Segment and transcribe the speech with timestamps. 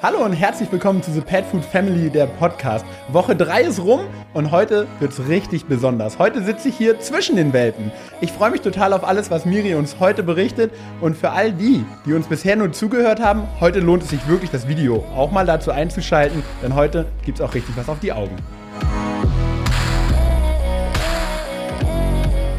[0.00, 2.86] Hallo und herzlich willkommen zu The Pet Food Family, der Podcast.
[3.08, 6.20] Woche 3 ist rum und heute wird es richtig besonders.
[6.20, 7.90] Heute sitze ich hier zwischen den Welten.
[8.20, 10.72] Ich freue mich total auf alles, was Miri uns heute berichtet.
[11.00, 14.50] Und für all die, die uns bisher nur zugehört haben, heute lohnt es sich wirklich,
[14.52, 18.12] das Video auch mal dazu einzuschalten, denn heute gibt es auch richtig was auf die
[18.12, 18.36] Augen.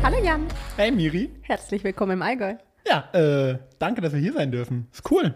[0.04, 0.46] Hallo Jan,
[0.76, 1.30] Hey Miri.
[1.44, 2.56] herzlich willkommen im Allgäu.
[2.86, 4.88] Ja, äh, danke, dass wir hier sein dürfen.
[4.92, 5.34] Ist cool.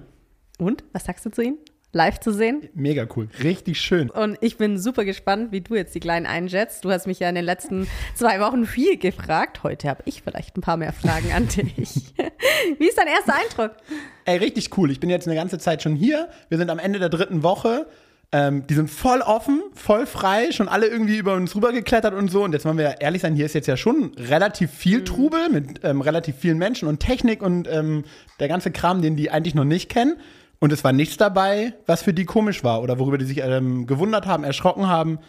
[0.60, 1.58] Und, was sagst du zu ihm?
[1.94, 2.68] Live zu sehen?
[2.74, 3.30] Mega cool.
[3.44, 4.10] Richtig schön.
[4.10, 6.84] Und ich bin super gespannt, wie du jetzt die Kleinen einschätzt.
[6.84, 9.62] Du hast mich ja in den letzten zwei Wochen viel gefragt.
[9.62, 12.14] Heute habe ich vielleicht ein paar mehr Fragen an dich.
[12.80, 13.78] wie ist dein erster Eindruck?
[14.26, 14.90] Ey, richtig cool.
[14.90, 16.30] Ich bin jetzt eine ganze Zeit schon hier.
[16.50, 17.86] Wir sind am Ende der dritten Woche.
[18.32, 22.44] Ähm, die sind voll offen, voll frei, schon alle irgendwie über uns rübergeklettert und so.
[22.44, 25.82] Und jetzt wollen wir ehrlich sein, hier ist jetzt ja schon relativ viel Trubel mit
[25.84, 28.06] ähm, relativ vielen Menschen und Technik und ähm,
[28.40, 30.16] der ganze Kram, den die eigentlich noch nicht kennen.
[30.64, 33.86] Und es war nichts dabei, was für die komisch war oder worüber die sich ähm,
[33.86, 35.20] gewundert haben, erschrocken haben.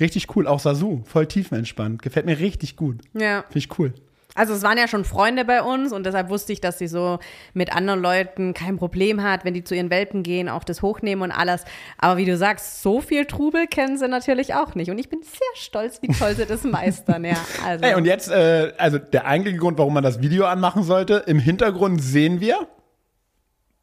[0.00, 0.46] Richtig cool.
[0.46, 2.00] Auch Sasu, voll tiefenentspannt.
[2.00, 3.02] Gefällt mir richtig gut.
[3.12, 3.42] Ja.
[3.42, 3.92] Finde ich cool.
[4.34, 7.18] Also es waren ja schon Freunde bei uns und deshalb wusste ich, dass sie so
[7.52, 11.22] mit anderen Leuten kein Problem hat, wenn die zu ihren Welpen gehen, auch das hochnehmen
[11.22, 11.66] und alles.
[11.98, 14.90] Aber wie du sagst, so viel Trubel kennen sie natürlich auch nicht.
[14.90, 17.36] Und ich bin sehr stolz, wie toll sie das meistern, ja.
[17.62, 17.84] Also.
[17.84, 21.40] Ey, und jetzt, äh, also der eigentliche Grund, warum man das Video anmachen sollte, im
[21.40, 22.66] Hintergrund sehen wir,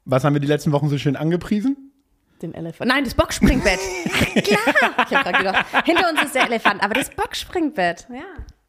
[0.05, 1.91] was haben wir die letzten Wochen so schön angepriesen?
[2.41, 2.89] Den Elefant.
[2.89, 3.79] Nein, das Boxspringbett.
[4.43, 4.59] Klar.
[5.09, 8.07] Ich habe gerade gedacht, hinter uns ist der Elefant, aber das Boxspringbett.
[8.09, 8.23] Ja.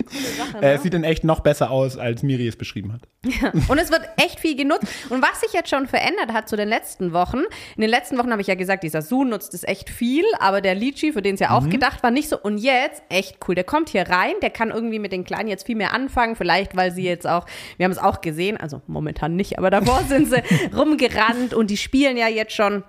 [0.08, 0.72] Sache, Äh, ne?
[0.74, 3.02] es sieht in echt noch besser aus, als Miri es beschrieben hat.
[3.68, 4.86] Und es wird echt viel genutzt.
[5.10, 7.38] Und was sich jetzt schon verändert hat zu den letzten Wochen,
[7.76, 10.60] in den letzten Wochen habe ich ja gesagt, dieser Su nutzt es echt viel, aber
[10.60, 12.38] der Litchi, für den es ja auch gedacht war, nicht so.
[12.38, 15.66] Und jetzt, echt cool, der kommt hier rein, der kann irgendwie mit den Kleinen jetzt
[15.66, 19.36] viel mehr anfangen, vielleicht weil sie jetzt auch, wir haben es auch gesehen, also momentan
[19.36, 20.42] nicht, aber davor sind sie
[20.76, 22.84] rumgerannt und die spielen ja jetzt schon.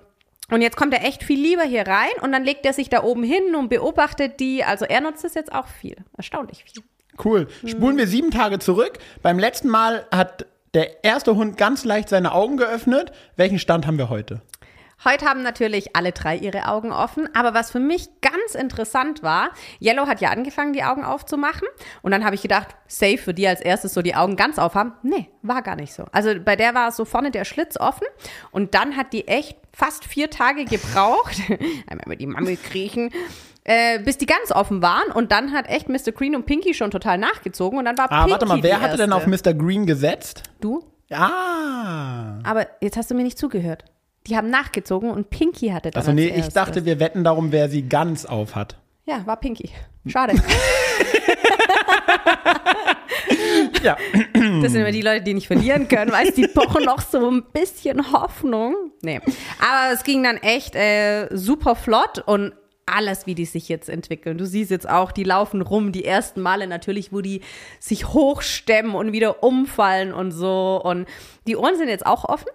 [0.49, 3.03] Und jetzt kommt er echt viel lieber hier rein und dann legt er sich da
[3.03, 4.63] oben hin und beobachtet die.
[4.63, 5.97] Also er nutzt es jetzt auch viel.
[6.15, 6.83] Erstaunlich viel.
[7.23, 7.47] Cool.
[7.65, 8.99] Spulen wir sieben Tage zurück.
[9.21, 13.11] Beim letzten Mal hat der erste Hund ganz leicht seine Augen geöffnet.
[13.35, 14.41] Welchen Stand haben wir heute?
[15.05, 19.51] Heute haben natürlich alle drei ihre Augen offen, aber was für mich ganz interessant war,
[19.79, 21.67] Yellow hat ja angefangen, die Augen aufzumachen
[22.01, 24.93] und dann habe ich gedacht, safe für die als erstes so die Augen ganz aufhaben.
[25.03, 26.05] Nee, war gar nicht so.
[26.11, 28.07] Also bei der war so vorne der Schlitz offen
[28.49, 31.41] und dann hat die echt fast vier Tage gebraucht,
[31.87, 33.11] einmal über die Mammel kriechen,
[33.67, 36.11] äh, bis die ganz offen waren und dann hat echt Mr.
[36.13, 38.97] Green und Pinky schon total nachgezogen und dann war Ah, Pinky warte mal, wer hatte
[38.97, 39.27] denn auf.
[39.27, 39.53] Mr.
[39.53, 40.43] Green gesetzt?
[40.61, 40.83] Du?
[41.11, 42.39] Ah.
[42.43, 43.83] Aber jetzt hast du mir nicht zugehört.
[44.25, 47.69] Die haben nachgezogen und Pinky hatte dann Also nee, ich dachte, wir wetten darum, wer
[47.69, 48.77] sie ganz auf hat.
[49.05, 49.69] Ja, war Pinky.
[50.07, 50.33] Schade.
[53.83, 53.97] Ja.
[54.33, 57.43] Das sind immer die Leute, die nicht verlieren können, weil die pochen noch so ein
[57.53, 58.75] bisschen Hoffnung.
[59.01, 59.19] Nee.
[59.59, 62.53] Aber es ging dann echt äh, super flott und
[62.87, 64.37] alles, wie die sich jetzt entwickeln.
[64.37, 67.41] Du siehst jetzt auch, die laufen rum, die ersten Male natürlich, wo die
[67.79, 70.81] sich hochstemmen und wieder umfallen und so.
[70.83, 71.05] Und
[71.47, 72.47] die Ohren sind jetzt auch offen.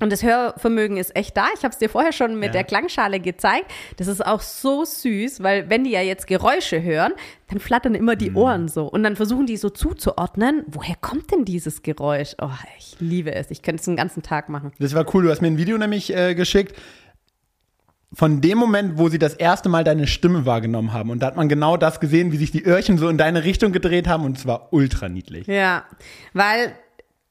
[0.00, 1.46] Und das Hörvermögen ist echt da.
[1.56, 2.50] Ich habe es dir vorher schon mit Ja.
[2.52, 3.70] der Klangschale gezeigt.
[3.96, 7.12] Das ist auch so süß, weil wenn die ja jetzt Geräusche hören,
[7.48, 8.18] dann flattern immer Mhm.
[8.18, 8.86] die Ohren so.
[8.86, 12.34] Und dann versuchen die so zuzuordnen, woher kommt denn dieses Geräusch?
[12.42, 13.52] Oh, ich liebe es.
[13.52, 14.72] Ich könnte es den ganzen Tag machen.
[14.80, 15.22] Das war cool.
[15.22, 16.74] Du hast mir ein Video nämlich äh, geschickt.
[18.14, 21.10] Von dem Moment, wo sie das erste Mal deine Stimme wahrgenommen haben.
[21.10, 23.72] Und da hat man genau das gesehen, wie sich die Öhrchen so in deine Richtung
[23.72, 24.24] gedreht haben.
[24.24, 25.46] Und es war ultra niedlich.
[25.46, 25.84] Ja,
[26.32, 26.72] weil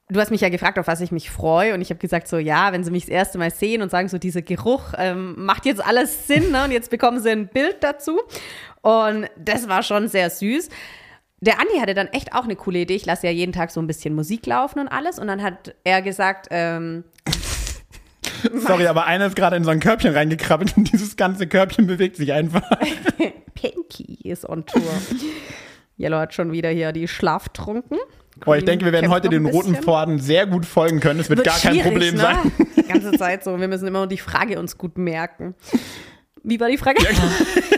[0.08, 1.74] du hast mich ja gefragt, auf was ich mich freue.
[1.74, 4.08] Und ich habe gesagt, so ja, wenn sie mich das erste Mal sehen und sagen,
[4.08, 6.50] so dieser Geruch ähm, macht jetzt alles Sinn.
[6.50, 6.64] Ne?
[6.64, 8.20] Und jetzt bekommen sie ein Bild dazu.
[8.82, 10.68] Und das war schon sehr süß.
[11.40, 12.94] Der Andi hatte dann echt auch eine coole Idee.
[12.94, 15.18] Ich lasse ja jeden Tag so ein bisschen Musik laufen und alles.
[15.18, 17.04] Und dann hat er gesagt, ähm,
[18.66, 22.16] Sorry, aber einer ist gerade in so ein Körbchen reingekrabbelt und dieses ganze Körbchen bewegt
[22.16, 22.62] sich einfach.
[23.54, 24.82] Pinky ist on Tour.
[25.98, 27.98] Yellow hat schon wieder hier die Schlaf trunken.
[28.44, 29.76] Boah, ich denke, wir werden heute den roten.
[29.76, 31.20] Pfaden sehr gut folgen können.
[31.20, 32.20] Es wird, Wird gar kein Problem ne?
[32.20, 32.52] sein.
[32.76, 33.58] Die ganze Zeit so.
[33.58, 35.54] Wir müssen immer nur die Frage uns gut merken.
[36.42, 36.98] Wie war die Frage?
[37.00, 37.14] Äh,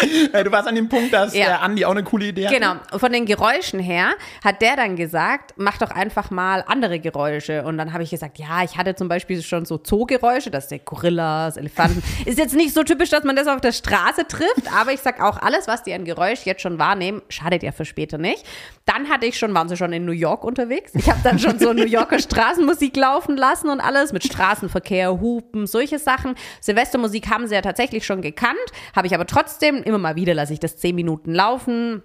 [0.44, 1.46] Du warst an dem Punkt, dass Ja.
[1.46, 2.52] der Andi auch eine coole Idee hat.
[2.54, 4.10] Genau, von den Geräuschen her
[4.44, 7.62] hat der dann gesagt, mach doch einfach mal andere Geräusche.
[7.64, 10.84] Und dann habe ich gesagt, ja, ich hatte zum Beispiel schon so Zoogeräusche, das sind
[10.84, 12.02] Gorillas, Elefanten.
[12.26, 15.20] Ist jetzt nicht so typisch, dass man das auf der Straße trifft, aber ich sag
[15.22, 18.44] auch, alles, was die an Geräusch jetzt schon wahrnehmen, schadet ja für später nicht.
[18.86, 20.92] Dann hatte ich schon, waren sie schon in New York unterwegs.
[20.94, 25.66] Ich habe dann schon so New Yorker Straßenmusik laufen lassen und alles mit Straßenverkehr, Hupen,
[25.66, 26.34] solche Sachen.
[26.60, 28.56] Silvestermusik haben sie ja tatsächlich schon gekannt,
[28.96, 32.02] habe ich aber trotzdem immer mal wieder lasse ich das zehn Minuten laufen,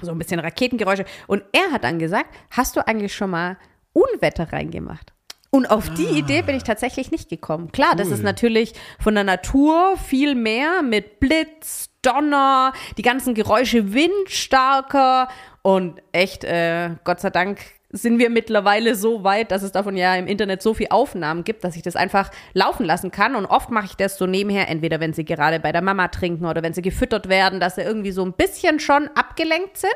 [0.00, 1.04] so ein bisschen Raketengeräusche.
[1.26, 3.56] Und er hat dann gesagt, hast du eigentlich schon mal
[3.92, 5.12] Unwetter reingemacht?
[5.54, 7.72] Und auf die Idee bin ich tatsächlich nicht gekommen.
[7.72, 13.92] Klar, das ist natürlich von der Natur viel mehr mit Blitz, Donner, die ganzen Geräusche
[13.92, 15.28] windstarker
[15.60, 17.60] und echt, äh, Gott sei Dank
[17.92, 21.62] sind wir mittlerweile so weit, dass es davon ja im Internet so viel Aufnahmen gibt,
[21.62, 23.36] dass ich das einfach laufen lassen kann.
[23.36, 26.46] Und oft mache ich das so nebenher, entweder wenn sie gerade bei der Mama trinken
[26.46, 29.92] oder wenn sie gefüttert werden, dass sie irgendwie so ein bisschen schon abgelenkt sind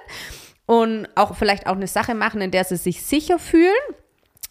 [0.66, 3.72] und auch vielleicht auch eine Sache machen, in der sie sich sicher fühlen.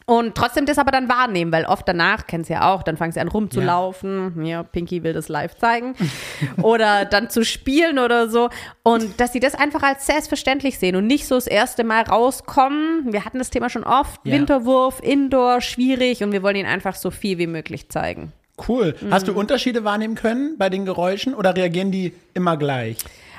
[0.08, 3.20] Und trotzdem das aber dann wahrnehmen, weil oft danach, kennst ja auch, dann fangen sie
[3.20, 4.46] an rumzulaufen.
[4.46, 4.62] Ja.
[4.62, 5.96] Pinky will das live zeigen.
[6.62, 8.50] oder dann zu spielen oder so.
[8.84, 13.12] Und dass sie das einfach als selbstverständlich sehen und nicht so das erste Mal rauskommen.
[13.12, 14.22] Wir hatten das Thema schon oft.
[14.26, 14.34] Ja.
[14.34, 16.24] Winterwurf, Indoor, schwierig.
[16.24, 18.32] Und wir wollen ihnen einfach so viel wie möglich zeigen.
[18.68, 18.96] Cool.
[19.10, 19.40] Hast du Mhm.
[19.40, 22.98] Unterschiede wahrnehmen können bei den Geräuschen oder reagieren die immer gleich?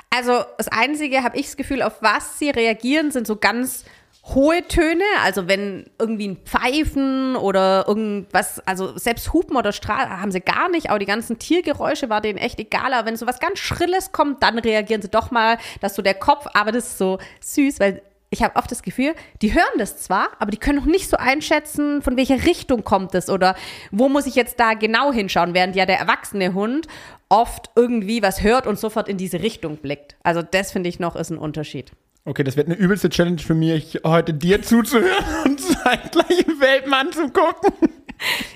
[0.09, 3.83] Also das Einzige, habe ich das Gefühl, auf was sie reagieren, sind so ganz
[4.33, 5.03] hohe Töne.
[5.23, 10.69] Also wenn irgendwie ein Pfeifen oder irgendwas, also selbst Hupen oder Strahl haben sie gar
[10.69, 12.93] nicht, aber die ganzen Tiergeräusche war denen echt egal.
[12.93, 16.13] Aber wenn so was ganz Schrilles kommt, dann reagieren sie doch mal, dass so der
[16.13, 19.99] Kopf, aber das ist so süß, weil ich habe oft das Gefühl, die hören das
[19.99, 23.55] zwar, aber die können noch nicht so einschätzen, von welcher Richtung kommt es oder
[23.91, 26.87] wo muss ich jetzt da genau hinschauen, während ja der erwachsene Hund
[27.29, 30.17] oft irgendwie was hört und sofort in diese Richtung blickt.
[30.23, 31.91] Also das finde ich noch ist ein Unterschied.
[32.27, 37.13] Okay, das wird eine übelste Challenge für mich, heute dir zuzuhören und zeitgleich im Weltmann
[37.13, 37.71] zu gucken.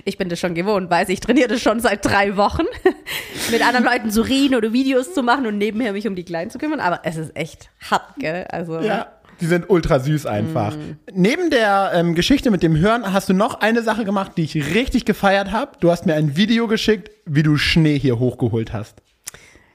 [0.03, 2.65] Ich bin das schon gewohnt, weiß ich, trainiere das schon seit drei Wochen,
[3.51, 6.51] mit anderen Leuten zu reden oder Videos zu machen und nebenher mich um die Kleinen
[6.51, 8.45] zu kümmern, aber es ist echt hart, gell?
[8.51, 9.07] Also Ja.
[9.39, 10.75] Die sind ultra süß einfach.
[11.13, 14.75] Neben der ähm, Geschichte mit dem Hören hast du noch eine Sache gemacht, die ich
[14.75, 15.71] richtig gefeiert habe.
[15.79, 19.01] Du hast mir ein Video geschickt, wie du Schnee hier hochgeholt hast.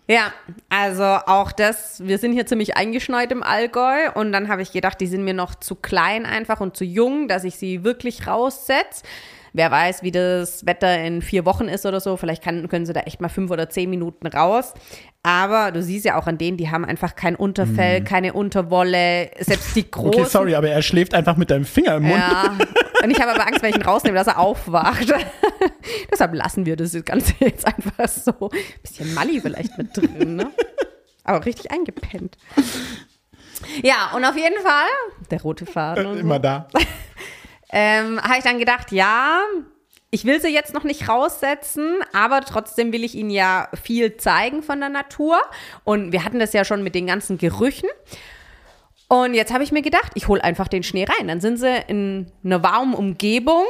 [0.09, 0.33] Ja,
[0.69, 5.01] also auch das, wir sind hier ziemlich eingeschneit im Allgäu und dann habe ich gedacht,
[5.01, 9.03] die sind mir noch zu klein einfach und zu jung, dass ich sie wirklich raussetze.
[9.57, 12.19] Wer weiß, wie das Wetter in vier Wochen ist oder so.
[12.19, 14.75] Vielleicht kann, können sie da echt mal fünf oder zehn Minuten raus.
[15.23, 19.31] Aber du siehst ja auch an denen, die haben einfach kein Unterfell, keine Unterwolle.
[19.41, 20.21] Selbst die großen.
[20.21, 22.21] Okay, sorry, aber er schläft einfach mit deinem Finger im Mund.
[22.21, 22.55] Ja,
[23.03, 25.11] und ich habe aber Angst, wenn ich ihn rausnehme, dass er aufwacht.
[26.13, 28.51] Deshalb lassen wir das Ganze jetzt einfach so.
[28.83, 30.51] Bisschen Mali vielleicht mit drin, ne?
[31.25, 32.37] Aber richtig eingepennt.
[33.83, 34.91] Ja, und auf jeden Fall,
[35.31, 36.05] der rote Faden.
[36.05, 36.69] so Immer da.
[37.79, 39.43] Ähm, habe ich dann gedacht, ja,
[40.11, 44.63] ich will sie jetzt noch nicht raussetzen, aber trotzdem will ich ihnen ja viel zeigen
[44.63, 45.39] von der Natur.
[45.85, 47.91] Und wir hatten das ja schon mit den ganzen Gerüchen.
[49.09, 51.29] Und jetzt habe ich mir gedacht, ich hole einfach den Schnee rein.
[51.29, 53.67] Dann sind sie in einer warmen Umgebung.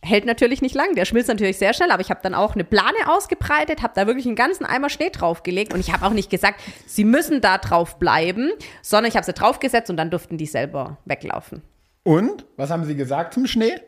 [0.00, 2.64] Hält natürlich nicht lang, der schmilzt natürlich sehr schnell, aber ich habe dann auch eine
[2.64, 6.30] Plane ausgebreitet, habe da wirklich einen ganzen Eimer Schnee draufgelegt und ich habe auch nicht
[6.30, 10.46] gesagt, sie müssen da drauf bleiben, sondern ich habe sie draufgesetzt und dann durften die
[10.46, 11.62] selber weglaufen.
[12.08, 12.46] Und?
[12.56, 13.78] Was haben sie gesagt zum Schnee?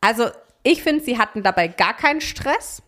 [0.00, 0.28] Also
[0.62, 2.82] ich finde, sie hatten dabei gar keinen Stress.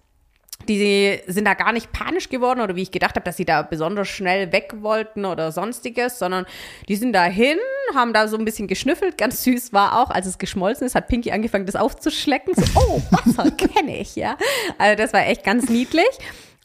[0.67, 3.61] Die sind da gar nicht panisch geworden oder wie ich gedacht habe, dass sie da
[3.61, 6.47] besonders schnell weg wollten oder sonstiges, sondern
[6.89, 7.59] die sind dahin,
[7.95, 9.19] haben da so ein bisschen geschnüffelt.
[9.19, 12.55] Ganz süß war auch, als es geschmolzen ist, hat Pinky angefangen, das aufzuschlecken.
[12.55, 14.39] So, oh, Wasser kenne ich, ja.
[14.79, 16.09] Also das war echt ganz niedlich,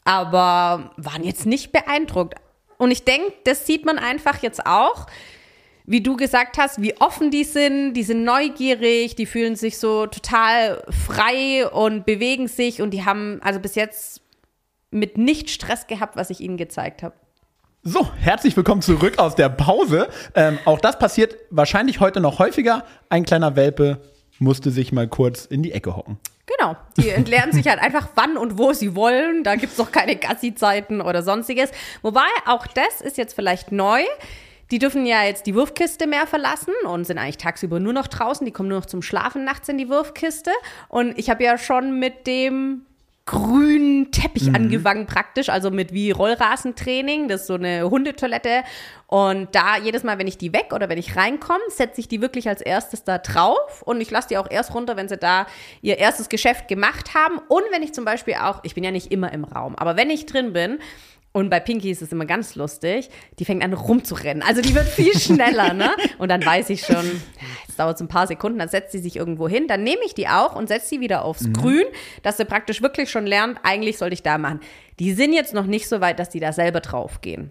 [0.04, 2.34] aber waren jetzt nicht beeindruckt.
[2.78, 5.06] Und ich denke, das sieht man einfach jetzt auch
[5.84, 10.06] wie du gesagt hast, wie offen die sind, die sind neugierig, die fühlen sich so
[10.06, 14.20] total frei und bewegen sich und die haben also bis jetzt
[14.90, 17.14] mit nicht Stress gehabt, was ich ihnen gezeigt habe.
[17.82, 20.08] So, herzlich willkommen zurück aus der Pause.
[20.36, 22.84] Ähm, auch das passiert wahrscheinlich heute noch häufiger.
[23.08, 24.00] Ein kleiner Welpe
[24.38, 26.18] musste sich mal kurz in die Ecke hocken.
[26.46, 29.42] Genau, die entleeren sich halt einfach wann und wo sie wollen.
[29.42, 31.70] Da gibt es noch keine Gassi-Zeiten oder sonstiges.
[32.02, 34.02] Wobei, auch das ist jetzt vielleicht neu.
[34.72, 38.46] Die dürfen ja jetzt die Wurfkiste mehr verlassen und sind eigentlich tagsüber nur noch draußen.
[38.46, 40.50] Die kommen nur noch zum Schlafen nachts in die Wurfkiste.
[40.88, 42.86] Und ich habe ja schon mit dem
[43.26, 48.64] grünen Teppich angefangen praktisch, also mit wie Rollrasentraining, das ist so eine Hundetoilette.
[49.06, 52.22] Und da jedes Mal, wenn ich die weg oder wenn ich reinkomme, setze ich die
[52.22, 53.82] wirklich als erstes da drauf.
[53.82, 55.46] Und ich lasse die auch erst runter, wenn sie da
[55.82, 57.38] ihr erstes Geschäft gemacht haben.
[57.48, 60.08] Und wenn ich zum Beispiel auch, ich bin ja nicht immer im Raum, aber wenn
[60.08, 60.78] ich drin bin
[61.32, 63.08] und bei Pinky ist es immer ganz lustig,
[63.38, 64.42] die fängt an rumzurennen.
[64.42, 65.90] Also die wird viel schneller, ne?
[66.18, 67.04] Und dann weiß ich schon,
[67.66, 69.66] jetzt dauert es ein paar Sekunden, dann setzt sie sich irgendwo hin.
[69.66, 71.84] Dann nehme ich die auch und setze sie wieder aufs Grün,
[72.22, 74.60] dass sie praktisch wirklich schon lernt, eigentlich sollte ich da machen.
[74.98, 77.50] Die sind jetzt noch nicht so weit, dass die da selber draufgehen.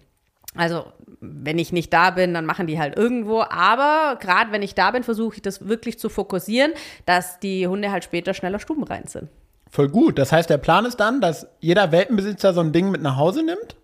[0.54, 0.84] Also,
[1.20, 3.40] wenn ich nicht da bin, dann machen die halt irgendwo.
[3.40, 6.72] Aber gerade wenn ich da bin, versuche ich das wirklich zu fokussieren,
[7.06, 9.28] dass die Hunde halt später schneller stubenrein sind.
[9.72, 10.18] Voll gut.
[10.18, 13.42] Das heißt, der Plan ist dann, dass jeder Welpenbesitzer so ein Ding mit nach Hause
[13.42, 13.76] nimmt?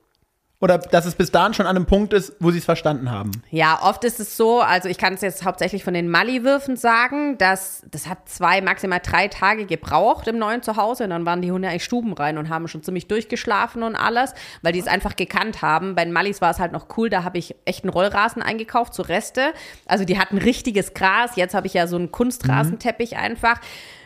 [0.61, 3.31] Oder dass es bis dahin schon an einem Punkt ist, wo sie es verstanden haben?
[3.51, 7.39] Ja, oft ist es so, also ich kann es jetzt hauptsächlich von den Mali-Würfen sagen,
[7.39, 11.53] dass das hat zwei, maximal drei Tage gebraucht im neuen Zuhause und dann waren die
[11.53, 15.63] Hunde eigentlich stubenrein und haben schon ziemlich durchgeschlafen und alles, weil die es einfach gekannt
[15.63, 15.95] haben.
[15.95, 18.95] Bei den Mallis war es halt noch cool, da habe ich echt einen Rollrasen eingekauft,
[18.95, 19.55] so Reste.
[19.87, 23.61] Also die hatten richtiges Gras, jetzt habe ich ja so einen Kunstrasenteppich einfach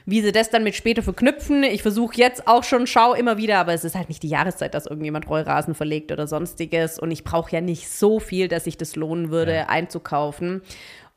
[0.07, 1.63] wie sie das dann mit später verknüpfen.
[1.63, 4.75] Ich versuche jetzt auch schon, schau immer wieder, aber es ist halt nicht die Jahreszeit,
[4.75, 6.99] dass irgendjemand Rollrasen verlegt oder sonstiges.
[6.99, 9.67] Und ich brauche ja nicht so viel, dass sich das lohnen würde, ja.
[9.69, 10.63] einzukaufen.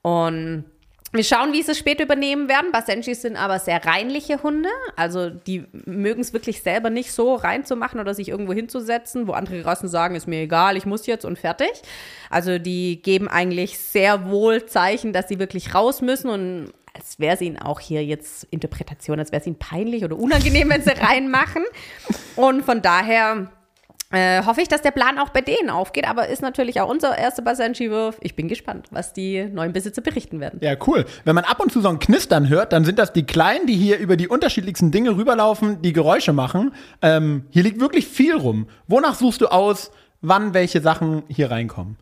[0.01, 0.65] Und
[1.15, 2.71] wir schauen, wie sie es später übernehmen werden.
[2.71, 4.69] Basenjis sind aber sehr reinliche Hunde.
[4.95, 9.63] Also die mögen es wirklich selber nicht so reinzumachen oder sich irgendwo hinzusetzen, wo andere
[9.65, 11.71] Rassen sagen, ist mir egal, ich muss jetzt und fertig.
[12.29, 17.35] Also die geben eigentlich sehr wohl Zeichen, dass sie wirklich raus müssen und als wäre
[17.35, 20.91] es ihnen auch hier jetzt Interpretation, als wäre es ihnen peinlich oder unangenehm, wenn sie
[21.01, 21.63] reinmachen.
[22.35, 23.49] Und von daher
[24.11, 27.17] äh, hoffe ich, dass der Plan auch bei denen aufgeht, aber ist natürlich auch unser
[27.17, 28.17] erster Basenji-Wurf.
[28.21, 30.59] Ich bin gespannt, was die neuen Besitzer berichten werden.
[30.61, 31.05] Ja, cool.
[31.25, 33.75] Wenn man ab und zu so ein Knistern hört, dann sind das die Kleinen, die
[33.75, 36.73] hier über die unterschiedlichsten Dinge rüberlaufen, die Geräusche machen.
[37.01, 38.67] Ähm, hier liegt wirklich viel rum.
[38.87, 41.97] Wonach suchst du aus, wann welche Sachen hier reinkommen?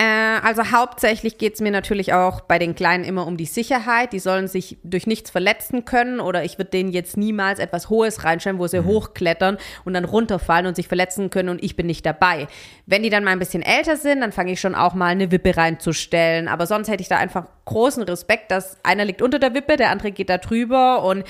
[0.00, 4.14] Äh, also hauptsächlich geht es mir natürlich auch bei den Kleinen immer um die Sicherheit.
[4.14, 8.24] Die sollen sich durch nichts verletzen können oder ich würde denen jetzt niemals etwas Hohes
[8.24, 8.86] reinstellen, wo sie mhm.
[8.86, 12.48] hochklettern und dann runterfallen und sich verletzen können und ich bin nicht dabei.
[12.86, 15.30] Wenn die dann mal ein bisschen älter sind, dann fange ich schon auch mal eine
[15.32, 16.48] Wippe reinzustellen.
[16.48, 19.90] Aber sonst hätte ich da einfach großen Respekt, dass einer liegt unter der Wippe, der
[19.90, 21.24] andere geht da drüber und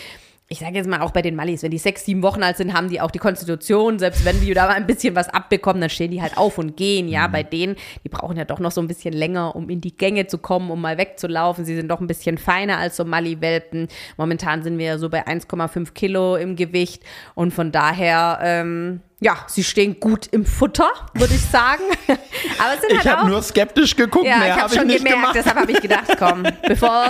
[0.52, 2.75] ich sage jetzt mal auch bei den Mallis, wenn die sechs, sieben Wochen alt sind,
[2.75, 4.00] haben die auch die Konstitution.
[4.00, 6.76] Selbst wenn die da mal ein bisschen was abbekommen, dann stehen die halt auf und
[6.76, 7.09] gehen.
[7.09, 7.33] Ja, mhm.
[7.33, 10.26] bei denen, die brauchen ja doch noch so ein bisschen länger, um in die Gänge
[10.26, 11.64] zu kommen, um mal wegzulaufen.
[11.64, 13.87] Sie sind doch ein bisschen feiner als so Malli-Welpen.
[14.16, 17.04] Momentan sind wir ja so bei 1,5 Kilo im Gewicht.
[17.37, 21.85] Und von daher, ähm, ja, sie stehen gut im Futter, würde ich sagen.
[22.09, 24.26] Aber es sind halt ich habe nur skeptisch geguckt.
[24.26, 25.35] Ja, ich habe schon gemerkt, gemacht.
[25.37, 27.07] deshalb habe ich gedacht, komm, bevor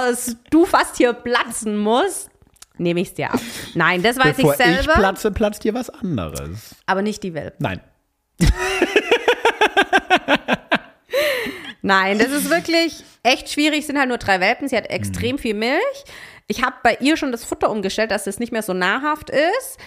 [0.50, 2.29] du fast hier platzen musst,
[2.80, 3.40] nehme ich es dir ab.
[3.74, 4.92] Nein, das weiß Bevor ich selber.
[4.92, 6.74] ich platze, platzt dir was anderes.
[6.86, 7.58] Aber nicht die Welpen.
[7.60, 7.80] Nein.
[11.82, 13.80] Nein, das ist wirklich echt schwierig.
[13.80, 14.68] Es sind halt nur drei Welpen.
[14.68, 15.40] Sie hat extrem mhm.
[15.40, 16.04] viel Milch.
[16.46, 19.78] Ich habe bei ihr schon das Futter umgestellt, dass es nicht mehr so nahrhaft ist.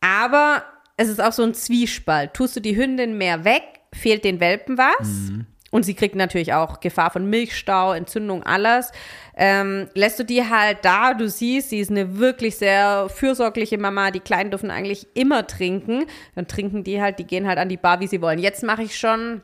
[0.00, 0.64] Aber
[0.96, 2.34] es ist auch so ein Zwiespalt.
[2.34, 5.08] Tust du die Hündin mehr weg, fehlt den Welpen was.
[5.08, 5.46] Mhm.
[5.72, 8.92] Und sie kriegt natürlich auch Gefahr von Milchstau, Entzündung, alles.
[9.34, 14.10] Ähm, lässt du die halt da, du siehst, sie ist eine wirklich sehr fürsorgliche Mama.
[14.10, 16.04] Die Kleinen dürfen eigentlich immer trinken.
[16.34, 18.38] Dann trinken die halt, die gehen halt an die Bar, wie sie wollen.
[18.38, 19.40] Jetzt mache ich schon,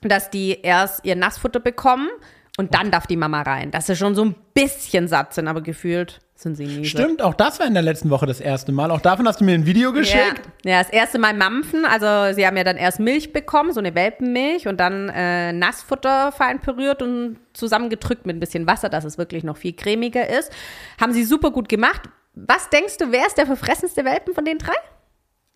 [0.00, 2.08] dass die erst ihr Nassfutter bekommen
[2.56, 3.72] und dann darf die Mama rein.
[3.72, 6.84] Dass sie schon so ein bisschen satt sind, aber gefühlt sind sie nie.
[6.84, 8.92] Stimmt, auch das war in der letzten Woche das erste Mal.
[8.92, 10.40] Auch davon hast du mir ein Video geschickt.
[10.64, 11.84] Ja, ja das erste Mal Mampfen.
[11.84, 16.30] Also sie haben ja dann erst Milch bekommen, so eine Welpenmilch und dann äh, Nassfutter
[16.30, 20.52] fein püriert und zusammengedrückt mit ein bisschen Wasser, dass es wirklich noch viel cremiger ist.
[21.00, 22.02] Haben sie super gut gemacht.
[22.34, 24.76] Was denkst du, wer ist der verfressenste Welpen von den drei?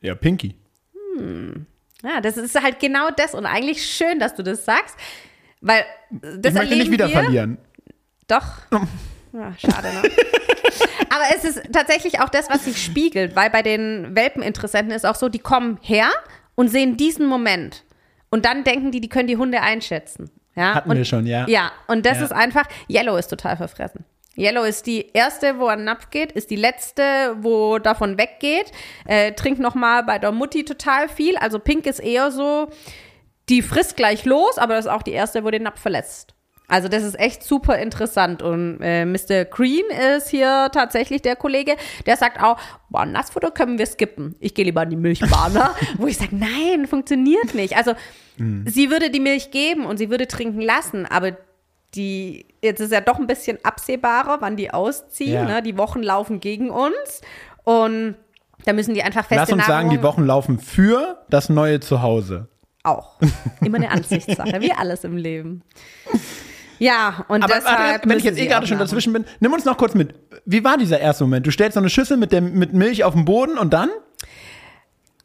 [0.01, 0.57] Ja, Pinky.
[1.17, 1.67] Hm.
[2.03, 4.97] Ja, das ist halt genau das und eigentlich schön, dass du das sagst,
[5.61, 7.15] weil das ich möchte nicht wieder wir.
[7.15, 7.59] verlieren.
[8.27, 8.47] Doch.
[9.33, 10.03] Ja, schade, ne?
[11.11, 15.15] Aber es ist tatsächlich auch das, was sich spiegelt, weil bei den Welpeninteressenten ist auch
[15.15, 16.09] so, die kommen her
[16.55, 17.85] und sehen diesen Moment.
[18.31, 20.31] Und dann denken die, die können die Hunde einschätzen.
[20.57, 20.75] Ja?
[20.75, 21.47] Hatten und, wir schon, ja.
[21.49, 22.25] Ja, und das ja.
[22.25, 24.05] ist einfach, Yellow ist total verfressen.
[24.37, 28.73] Yellow ist die erste, wo er Napf geht, ist die letzte, wo davon weggeht.
[29.05, 31.37] Äh, trinkt nochmal bei der Mutti total viel.
[31.37, 32.71] Also Pink ist eher so,
[33.51, 36.35] die frisst gleich los, aber das ist auch die erste, wo den Napf verlässt.
[36.73, 38.41] Also das ist echt super interessant.
[38.41, 39.45] Und äh, Mr.
[39.45, 39.85] Green
[40.17, 41.77] ist hier tatsächlich der Kollege,
[42.07, 42.57] der sagt auch,
[42.89, 44.37] boah, Nassfutter können wir skippen.
[44.41, 45.53] Ich gehe lieber an die Milchbahn,
[45.99, 47.77] wo ich sage, nein, funktioniert nicht.
[47.77, 47.93] Also
[48.39, 48.65] mhm.
[48.67, 51.33] sie würde die Milch geben und sie würde trinken lassen, aber
[51.95, 55.35] die, jetzt ist ja doch ein bisschen absehbarer, wann die ausziehen.
[55.35, 55.45] Ja.
[55.45, 55.63] Ne?
[55.63, 57.21] Die Wochen laufen gegen uns
[57.65, 58.15] und
[58.65, 61.81] da müssen die einfach feste Lass uns Nahrung sagen, die Wochen laufen für das neue
[61.81, 62.49] Zuhause.
[62.83, 63.21] Auch.
[63.61, 65.63] Immer eine Ansichtssache, wie alles im Leben.
[66.79, 69.77] Ja, und Aber deshalb wenn ich jetzt eh gerade schon dazwischen bin, nimm uns noch
[69.77, 70.15] kurz mit.
[70.45, 71.47] Wie war dieser erste Moment?
[71.47, 73.91] Du stellst so eine Schüssel mit, dem, mit Milch auf den Boden und dann?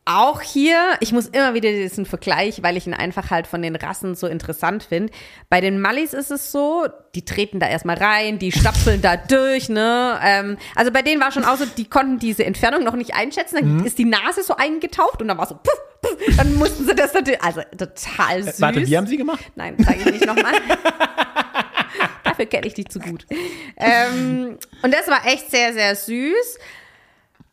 [0.09, 3.75] Auch hier, ich muss immer wieder diesen Vergleich, weil ich ihn einfach halt von den
[3.75, 5.11] Rassen so interessant finde.
[5.49, 9.67] Bei den Mallis ist es so, die treten da erstmal rein, die stapfeln da durch,
[9.67, 10.17] ne?
[10.23, 13.55] Ähm, also bei denen war schon auch so, die konnten diese Entfernung noch nicht einschätzen.
[13.55, 13.85] Dann mhm.
[13.85, 17.13] ist die Nase so eingetaucht und dann war so, puff, puff, dann mussten sie das
[17.13, 18.61] natürlich, also total süß.
[18.61, 19.43] Warte, wie haben sie gemacht?
[19.55, 20.53] Nein, sage ich nicht nochmal.
[22.23, 23.25] Dafür kenne ich dich zu gut.
[23.75, 26.59] Ähm, und das war echt sehr, sehr süß.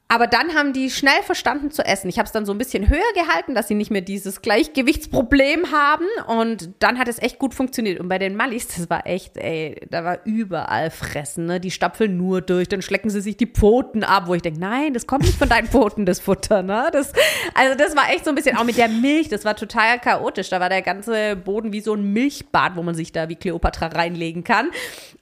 [0.07, 2.09] Aber dann haben die schnell verstanden zu essen.
[2.09, 5.73] Ich habe es dann so ein bisschen höher gehalten, dass sie nicht mehr dieses Gleichgewichtsproblem
[5.73, 6.05] haben.
[6.27, 8.01] Und dann hat es echt gut funktioniert.
[8.01, 11.47] Und bei den Mallis, das war echt, ey, da war überall Fressen.
[11.47, 11.59] Ne?
[11.59, 14.93] Die stapfeln nur durch, dann schlecken sie sich die Pfoten ab, wo ich denke, nein,
[14.93, 16.63] das kommt nicht von deinen Pfoten, das Futter.
[16.63, 16.91] Ne?
[16.93, 17.13] Das,
[17.55, 20.51] also das war echt so ein bisschen, auch mit der Milch, das war total chaotisch.
[20.51, 23.87] Da war der ganze Boden wie so ein Milchbad, wo man sich da wie Kleopatra
[23.87, 24.71] reinlegen kann.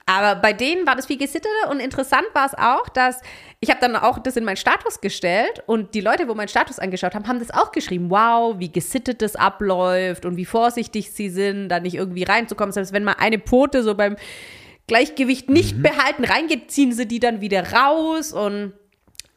[0.05, 3.21] Aber bei denen war das viel gesitteter und interessant war es auch, dass
[3.63, 6.79] ich habe dann auch das in meinen Status gestellt und die Leute, wo meinen Status
[6.79, 8.09] angeschaut haben, haben das auch geschrieben.
[8.09, 12.73] Wow, wie gesittet das abläuft und wie vorsichtig sie sind, da nicht irgendwie reinzukommen.
[12.73, 14.17] Selbst wenn mal eine Pfote so beim
[14.87, 15.83] Gleichgewicht nicht mhm.
[15.83, 18.73] behalten reingeht, ziehen sie die dann wieder raus und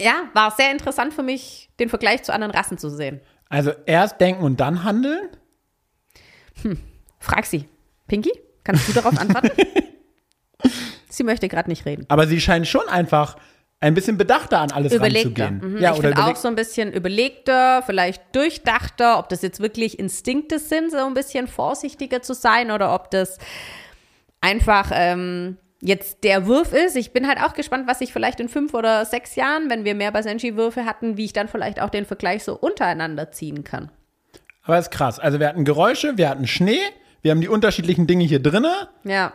[0.01, 3.21] ja, war sehr interessant für mich, den Vergleich zu anderen Rassen zu sehen.
[3.49, 5.29] Also erst denken und dann handeln?
[6.63, 6.81] Hm.
[7.21, 7.69] Frag sie.
[8.09, 8.33] Pinky,
[8.65, 9.53] kannst du darauf antworten?
[11.09, 12.07] sie möchte gerade nicht reden.
[12.09, 13.37] Aber sie scheint schon einfach
[13.81, 15.45] ein bisschen bedachter an alles überlegter.
[15.45, 15.75] ranzugehen.
[15.75, 15.79] Mhm.
[15.79, 20.59] Ja, ich finde auch so ein bisschen überlegter, vielleicht durchdachter, ob das jetzt wirklich Instinkte
[20.59, 23.39] sind, so ein bisschen vorsichtiger zu sein oder ob das
[24.41, 26.97] einfach ähm, jetzt der Wurf ist.
[26.97, 29.95] Ich bin halt auch gespannt, was ich vielleicht in fünf oder sechs Jahren, wenn wir
[29.95, 33.91] mehr Basenji-Würfe hatten, wie ich dann vielleicht auch den Vergleich so untereinander ziehen kann.
[34.63, 35.19] Aber ist krass.
[35.19, 36.81] Also wir hatten Geräusche, wir hatten Schnee,
[37.23, 38.73] wir haben die unterschiedlichen Dinge hier drinnen.
[39.05, 39.33] Ja.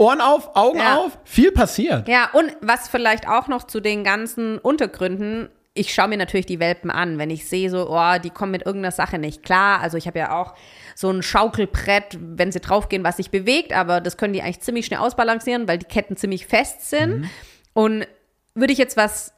[0.00, 0.96] Ohren auf, Augen ja.
[0.96, 2.08] auf, viel passiert.
[2.08, 6.58] Ja, und was vielleicht auch noch zu den ganzen Untergründen, ich schaue mir natürlich die
[6.58, 9.80] Welpen an, wenn ich sehe so, oh, die kommen mit irgendeiner Sache nicht klar.
[9.80, 10.54] Also ich habe ja auch
[10.94, 14.86] so ein Schaukelbrett, wenn sie draufgehen, was sich bewegt, aber das können die eigentlich ziemlich
[14.86, 17.20] schnell ausbalancieren, weil die Ketten ziemlich fest sind.
[17.20, 17.30] Mhm.
[17.74, 18.06] Und
[18.54, 19.34] würde ich jetzt was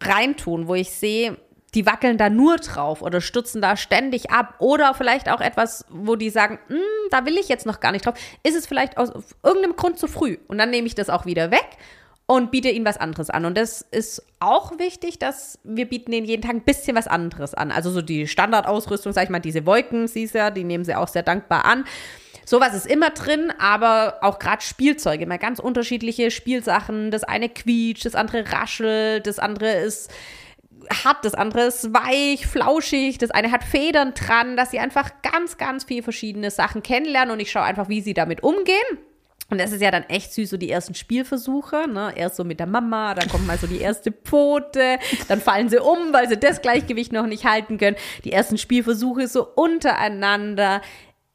[0.00, 1.36] reintun, wo ich sehe,
[1.74, 4.56] die wackeln da nur drauf oder stürzen da ständig ab.
[4.58, 6.78] Oder vielleicht auch etwas, wo die sagen, hm,
[7.10, 8.14] da will ich jetzt noch gar nicht drauf.
[8.42, 9.10] Ist es vielleicht aus
[9.42, 10.36] irgendeinem Grund zu früh?
[10.48, 11.78] Und dann nehme ich das auch wieder weg
[12.26, 13.44] und biete ihnen was anderes an.
[13.44, 17.54] Und das ist auch wichtig, dass wir bieten ihnen jeden Tag ein bisschen was anderes
[17.54, 17.72] an.
[17.72, 21.08] Also so die Standardausrüstung, sag ich mal, diese Wolken, siehst ja, die nehmen sie auch
[21.08, 21.84] sehr dankbar an.
[22.44, 27.10] Sowas ist immer drin, aber auch gerade Spielzeuge, immer ganz unterschiedliche Spielsachen.
[27.10, 30.10] Das eine quietscht, das andere raschelt, das andere ist
[31.04, 35.56] hart, das andere ist weich, flauschig, das eine hat Federn dran, dass sie einfach ganz,
[35.56, 38.98] ganz viele verschiedene Sachen kennenlernen und ich schaue einfach, wie sie damit umgehen.
[39.50, 42.14] Und das ist ja dann echt süß, so die ersten Spielversuche, ne?
[42.16, 45.78] Erst so mit der Mama, dann kommt mal so die erste Pfote, dann fallen sie
[45.78, 47.98] um, weil sie das Gleichgewicht noch nicht halten können.
[48.24, 50.80] Die ersten Spielversuche so untereinander.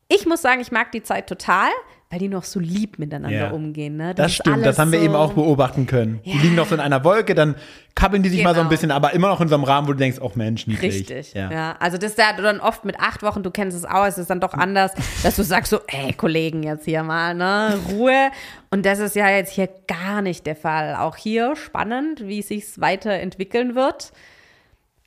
[0.08, 1.70] Ich muss sagen, ich mag die Zeit total
[2.10, 3.52] weil die noch so lieb miteinander ja.
[3.52, 3.98] umgehen.
[3.98, 4.16] Ne?
[4.16, 6.22] Das, das stimmt, das haben wir so eben auch beobachten können.
[6.24, 6.34] Ja.
[6.34, 7.56] Die liegen noch so in einer Wolke, dann
[7.96, 8.52] kabbeln die sich genau.
[8.52, 8.70] mal so ein genau.
[8.70, 10.96] bisschen, aber immer noch in so einem Rahmen, wo du denkst, auch Mensch, niedlich.
[10.96, 11.52] Richtig, ja.
[11.52, 11.76] ja.
[11.80, 14.30] Also das ist ja dann oft mit acht Wochen, du kennst es auch, es ist
[14.30, 14.94] dann doch anders,
[15.24, 18.30] dass du sagst so, ey, Kollegen, jetzt hier mal, ne, Ruhe.
[18.70, 20.96] Und das ist ja jetzt hier gar nicht der Fall.
[20.96, 24.14] Auch hier spannend, wie es sich weiterentwickeln wird.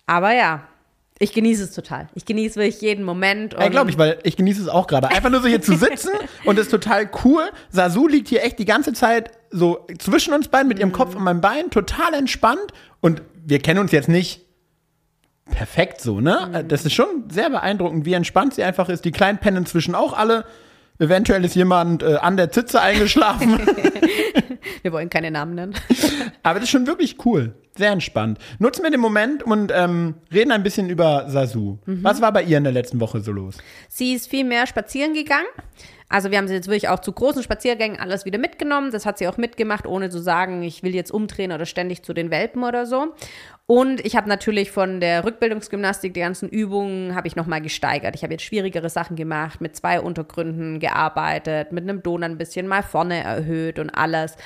[0.07, 0.65] Aber ja,
[1.23, 2.09] ich genieße es total.
[2.15, 3.53] Ich genieße wirklich jeden Moment.
[3.53, 5.09] Ja, glaube ich, weil ich genieße es auch gerade.
[5.09, 6.11] Einfach nur so hier zu sitzen
[6.47, 7.43] und das ist total cool.
[7.69, 11.23] Sasu liegt hier echt die ganze Zeit so zwischen uns beiden mit ihrem Kopf und
[11.23, 12.73] meinem Bein, total entspannt.
[13.01, 14.41] Und wir kennen uns jetzt nicht
[15.51, 16.49] perfekt so, ne?
[16.51, 16.69] Mhm.
[16.69, 19.05] Das ist schon sehr beeindruckend, wie entspannt sie einfach ist.
[19.05, 20.47] Die Kleinen pennen inzwischen auch alle.
[20.99, 23.61] Eventuell ist jemand äh, an der Zitze eingeschlafen.
[24.83, 25.75] Wir wollen keine Namen nennen.
[26.43, 27.55] Aber das ist schon wirklich cool.
[27.81, 28.39] Sehr entspannt.
[28.59, 31.79] Nutzen wir den Moment und ähm, reden ein bisschen über Sasu.
[31.87, 32.05] Mhm.
[32.05, 33.57] Was war bei ihr in der letzten Woche so los?
[33.89, 35.47] Sie ist viel mehr spazieren gegangen.
[36.11, 38.91] Also wir haben sie jetzt wirklich auch zu großen Spaziergängen alles wieder mitgenommen.
[38.91, 42.13] Das hat sie auch mitgemacht, ohne zu sagen, ich will jetzt umdrehen oder ständig zu
[42.13, 43.15] den Welpen oder so.
[43.65, 48.15] Und ich habe natürlich von der Rückbildungsgymnastik die ganzen Übungen habe ich nochmal gesteigert.
[48.15, 52.67] Ich habe jetzt schwierigere Sachen gemacht, mit zwei Untergründen gearbeitet, mit einem Don ein bisschen
[52.67, 54.37] mal vorne erhöht und alles.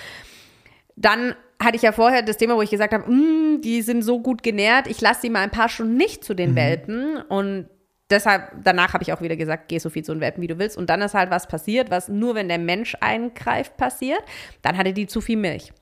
[0.94, 4.20] Dann hatte ich ja vorher das Thema, wo ich gesagt habe, mm, die sind so
[4.20, 6.56] gut genährt, ich lasse sie mal ein paar Stunden nicht zu den mhm.
[6.56, 7.68] Welpen und
[8.10, 10.58] deshalb, danach habe ich auch wieder gesagt, geh so viel zu den Welpen, wie du
[10.58, 10.76] willst.
[10.76, 14.22] Und dann ist halt was passiert, was nur wenn der Mensch eingreift passiert.
[14.62, 15.72] Dann hatte die zu viel Milch.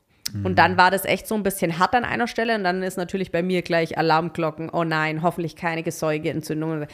[0.45, 2.97] Und dann war das echt so ein bisschen hart an einer Stelle und dann ist
[2.97, 4.71] natürlich bei mir gleich Alarmglocken.
[4.71, 6.87] Oh nein, hoffentlich keine Gesäugeentzündung.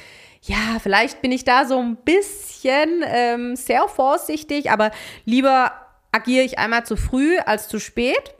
[0.42, 4.90] Ja, vielleicht bin ich da so ein bisschen ähm, sehr vorsichtig, aber
[5.24, 5.70] lieber
[6.10, 8.34] agiere ich einmal zu früh als zu spät.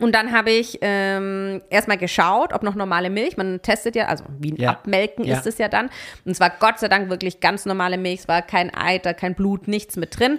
[0.00, 4.24] Und dann habe ich ähm, erstmal geschaut, ob noch normale Milch, man testet ja, also
[4.38, 4.70] wie ein ja.
[4.70, 5.38] Abmelken ja.
[5.38, 5.90] ist es ja dann.
[6.24, 9.68] Und zwar Gott sei Dank wirklich ganz normale Milch, es war kein Eiter, kein Blut,
[9.68, 10.38] nichts mit drin.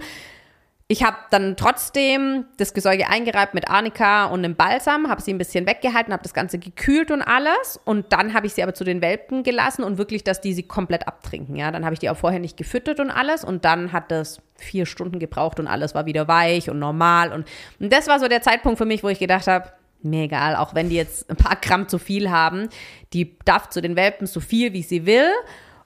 [0.90, 5.38] Ich habe dann trotzdem das Gesäuge eingereibt mit Arnika und einem Balsam, habe sie ein
[5.38, 7.80] bisschen weggehalten, habe das Ganze gekühlt und alles.
[7.86, 10.64] Und dann habe ich sie aber zu den Welpen gelassen und wirklich, dass die sie
[10.64, 11.56] komplett abtrinken.
[11.56, 13.46] Ja, dann habe ich die auch vorher nicht gefüttert und alles.
[13.46, 17.32] Und dann hat das vier Stunden gebraucht und alles war wieder weich und normal.
[17.32, 17.48] Und,
[17.80, 20.76] und das war so der Zeitpunkt für mich, wo ich gedacht habe, Mir egal, auch
[20.76, 22.68] wenn die jetzt ein paar Gramm zu viel haben,
[23.14, 25.30] die darf zu den Welpen so viel, wie sie will.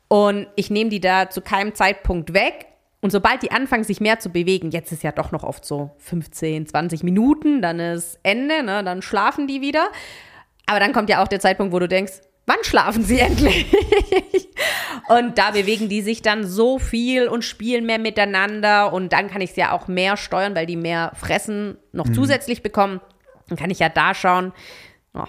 [0.07, 2.65] Und ich nehme die da zu keinem Zeitpunkt weg.
[2.99, 5.91] Und sobald die anfangen, sich mehr zu bewegen, jetzt ist ja doch noch oft so
[5.99, 9.89] 15, 20 Minuten, dann ist Ende, ne, dann schlafen die wieder.
[10.65, 13.67] Aber dann kommt ja auch der Zeitpunkt, wo du denkst, wann schlafen sie endlich?
[15.09, 18.91] und da bewegen die sich dann so viel und spielen mehr miteinander.
[18.91, 22.63] Und dann kann ich es ja auch mehr steuern, weil die mehr Fressen noch zusätzlich
[22.63, 22.99] bekommen.
[23.47, 24.53] Dann kann ich ja da schauen,
[25.13, 25.23] oh,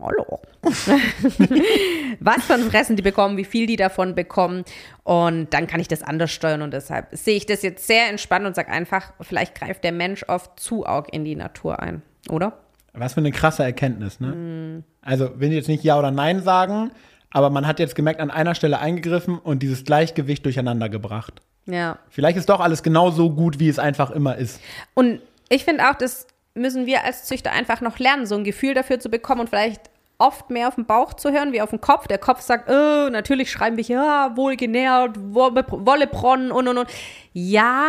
[0.00, 0.40] hallo,
[2.20, 4.64] was für ein Fressen die bekommen, wie viel die davon bekommen.
[5.02, 6.62] Und dann kann ich das anders steuern.
[6.62, 10.24] Und deshalb sehe ich das jetzt sehr entspannt und sage einfach, vielleicht greift der Mensch
[10.28, 12.58] oft zu arg in die Natur ein, oder?
[12.92, 14.84] Was für eine krasse Erkenntnis, ne?
[15.02, 16.92] Also, wenn die jetzt nicht Ja oder Nein sagen,
[17.30, 21.42] aber man hat jetzt gemerkt, an einer Stelle eingegriffen und dieses Gleichgewicht durcheinander gebracht.
[21.66, 21.98] Ja.
[22.08, 24.60] Vielleicht ist doch alles genau so gut, wie es einfach immer ist.
[24.94, 28.74] Und ich finde auch, das müssen wir als Züchter einfach noch lernen, so ein Gefühl
[28.74, 31.80] dafür zu bekommen und vielleicht oft mehr auf den Bauch zu hören, wie auf den
[31.80, 32.06] Kopf.
[32.06, 36.90] Der Kopf sagt, äh, natürlich schreiben wir hier, ja, wohlgenährt, Wolle- Wollebronnen und und und.
[37.32, 37.88] Ja,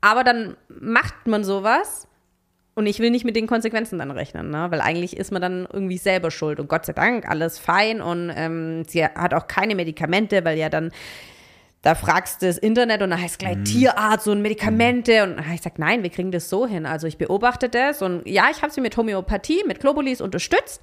[0.00, 2.08] aber dann macht man sowas
[2.74, 4.66] und ich will nicht mit den Konsequenzen dann rechnen, ne?
[4.70, 8.32] weil eigentlich ist man dann irgendwie selber schuld und Gott sei Dank, alles fein und
[8.34, 10.90] ähm, sie hat auch keine Medikamente, weil ja dann
[11.82, 15.24] da fragst du das Internet und dann heißt gleich Tierarzt und Medikamente.
[15.24, 16.86] Und dann hab ich gesagt, nein, wir kriegen das so hin.
[16.86, 20.80] Also ich beobachte das und ja, ich habe sie mit Homöopathie, mit Globulis unterstützt.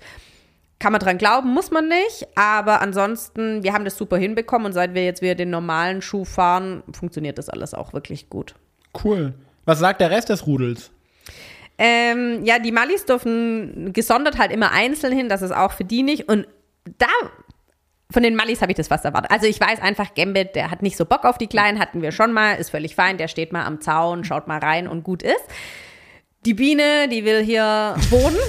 [0.78, 2.28] Kann man dran glauben, muss man nicht.
[2.36, 6.26] Aber ansonsten, wir haben das super hinbekommen und seit wir jetzt wieder den normalen Schuh
[6.26, 8.56] fahren, funktioniert das alles auch wirklich gut.
[9.04, 9.34] Cool.
[9.66, 10.92] Was sagt der Rest des Rudels?
[11.78, 16.04] Ähm, ja, die Mallis dürfen gesondert halt immer einzeln hin, das ist auch für die
[16.04, 16.28] nicht.
[16.28, 16.46] Und
[16.98, 17.08] da,
[18.12, 19.32] von den Mallis habe ich das fast erwartet.
[19.32, 22.12] Also ich weiß einfach, Gambit, der hat nicht so Bock auf die Kleinen, hatten wir
[22.12, 25.22] schon mal, ist völlig fein, der steht mal am Zaun, schaut mal rein und gut
[25.22, 25.44] ist.
[26.46, 28.38] Die Biene, die will hier wohnen.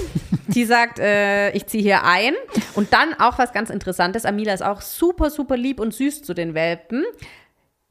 [0.47, 2.33] Die sagt, äh, ich ziehe hier ein.
[2.73, 4.25] Und dann auch was ganz Interessantes.
[4.25, 7.05] Amila ist auch super, super lieb und süß zu den Welpen.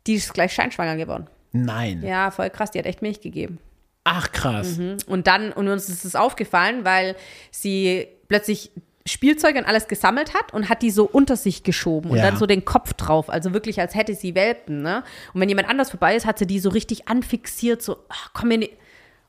[0.06, 1.26] Die ist gleich scheinschwanger geworden.
[1.52, 2.02] Nein.
[2.02, 2.70] Ja, voll krass.
[2.70, 3.60] Die hat echt Milch gegeben.
[4.04, 4.78] Ach, krass.
[5.06, 7.16] Und dann, und uns ist es aufgefallen, weil
[7.50, 8.72] sie plötzlich
[9.10, 12.24] Spielzeug und alles gesammelt hat und hat die so unter sich geschoben und Ja.
[12.24, 13.28] dann so den Kopf drauf.
[13.30, 15.02] Also wirklich, als hätte sie Welpen, ne?
[15.34, 18.48] Und wenn jemand anders vorbei ist, hat sie die so richtig anfixiert, so, ach, komm
[18.48, 18.72] mir nicht.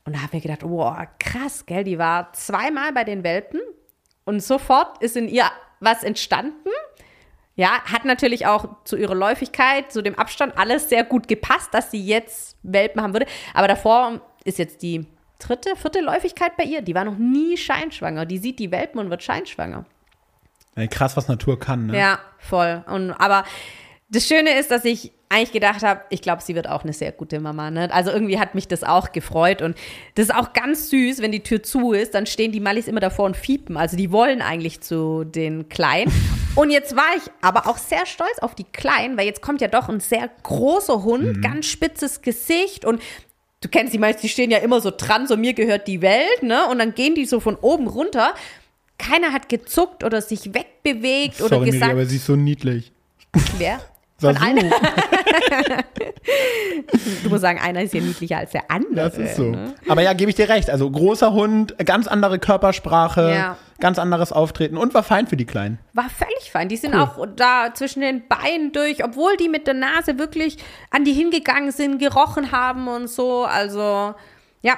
[0.04, 1.84] Und da haben wir gedacht, wow, krass, gell?
[1.84, 3.60] Die war zweimal bei den Welpen
[4.24, 5.44] und sofort ist in ihr
[5.80, 6.68] was entstanden.
[7.54, 11.90] Ja, hat natürlich auch zu ihrer Läufigkeit, zu dem Abstand alles sehr gut gepasst, dass
[11.90, 13.26] sie jetzt Welpen haben würde.
[13.52, 15.06] Aber davor ist jetzt die
[15.46, 16.82] dritte, vierte Läufigkeit bei ihr.
[16.82, 18.26] Die war noch nie scheinschwanger.
[18.26, 19.84] Die sieht die Welpen und wird scheinschwanger.
[20.74, 21.98] Ey, krass, was Natur kann, ne?
[21.98, 22.82] Ja, voll.
[22.86, 23.44] Und, aber
[24.08, 27.12] das Schöne ist, dass ich eigentlich gedacht habe, ich glaube, sie wird auch eine sehr
[27.12, 27.70] gute Mama.
[27.70, 27.92] Ne?
[27.92, 29.62] Also irgendwie hat mich das auch gefreut.
[29.62, 29.76] Und
[30.14, 33.00] das ist auch ganz süß, wenn die Tür zu ist, dann stehen die Mallis immer
[33.00, 33.78] davor und fiepen.
[33.78, 36.12] Also die wollen eigentlich zu den Kleinen.
[36.54, 39.68] Und jetzt war ich aber auch sehr stolz auf die Kleinen, weil jetzt kommt ja
[39.68, 43.00] doch ein sehr großer Hund, ganz spitzes Gesicht und
[43.62, 46.42] du kennst die meist, die stehen ja immer so dran, so mir gehört die Welt,
[46.42, 46.68] ne?
[46.68, 48.34] Und dann gehen die so von oben runter.
[48.98, 52.92] Keiner hat gezuckt oder sich wegbewegt oder Sorry, Miri, gesagt, aber sie ist so niedlich.
[53.56, 53.80] wer?
[54.22, 54.72] Von allen.
[57.22, 58.94] Du musst sagen, einer ist ja niedlicher als der andere.
[58.94, 59.50] Das ist so.
[59.50, 59.74] Ne?
[59.88, 60.70] Aber ja, gebe ich dir recht.
[60.70, 63.56] Also großer Hund, ganz andere Körpersprache, Ja.
[63.80, 65.78] ganz anderes Auftreten und war fein für die Kleinen.
[65.94, 66.68] War völlig fein.
[66.68, 67.00] Die sind Cool.
[67.00, 70.58] auch da zwischen den Beinen durch, obwohl die mit der Nase wirklich
[70.90, 73.44] an die hingegangen sind, gerochen haben und so.
[73.44, 74.14] Also,
[74.62, 74.74] ja,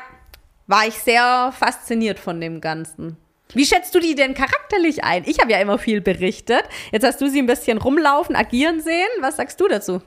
[0.66, 3.16] war ich sehr fasziniert von dem Ganzen.
[3.52, 5.22] Wie schätzt du die denn charakterlich ein?
[5.26, 6.62] Ich habe ja immer viel berichtet.
[6.92, 9.06] Jetzt hast du sie ein bisschen rumlaufen, agieren sehen.
[9.20, 10.00] Was sagst du dazu?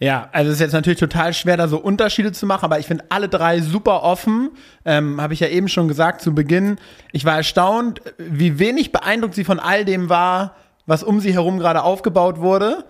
[0.00, 2.86] Ja, also es ist jetzt natürlich total schwer, da so Unterschiede zu machen, aber ich
[2.86, 4.50] finde alle drei super offen.
[4.84, 6.78] Ähm, Habe ich ja eben schon gesagt zu Beginn.
[7.12, 11.58] Ich war erstaunt, wie wenig beeindruckt sie von all dem war, was um sie herum
[11.58, 12.84] gerade aufgebaut wurde.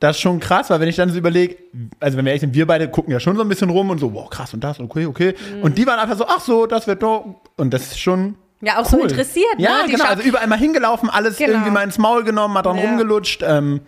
[0.00, 1.56] Das ist schon krass, weil wenn ich dann so überlege,
[2.00, 3.98] also wenn wir ehrlich sind, wir beide gucken ja schon so ein bisschen rum und
[3.98, 5.34] so, wow, krass und das, okay, okay.
[5.62, 7.36] Und die waren einfach so, ach so, das wird doch.
[7.56, 8.36] Und das ist schon.
[8.64, 9.10] Ja, auch so cool.
[9.10, 9.64] interessiert, ne?
[9.64, 10.04] Ja, Die genau.
[10.04, 11.50] Also überall mal hingelaufen, alles Genau.
[11.52, 12.84] irgendwie mal ins Maul genommen, hat dran Ja.
[12.84, 13.42] rumgelutscht.
[13.42, 13.80] Ähm,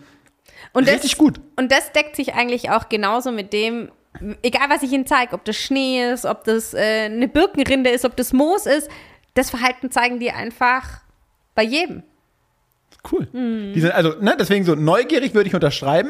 [0.73, 1.39] Und Richtig gut.
[1.55, 3.89] Und das deckt sich eigentlich auch genauso mit dem,
[4.43, 8.03] egal was ich ihnen zeige, ob das Schnee ist, ob das äh, eine Birkenrinde ist,
[8.03, 8.89] ob das Moos ist,
[9.35, 10.99] das Verhalten zeigen die einfach
[11.55, 12.03] bei jedem.
[13.11, 13.27] Cool.
[13.31, 16.09] Die sind also, ne, deswegen so neugierig würde ich unterschreiben.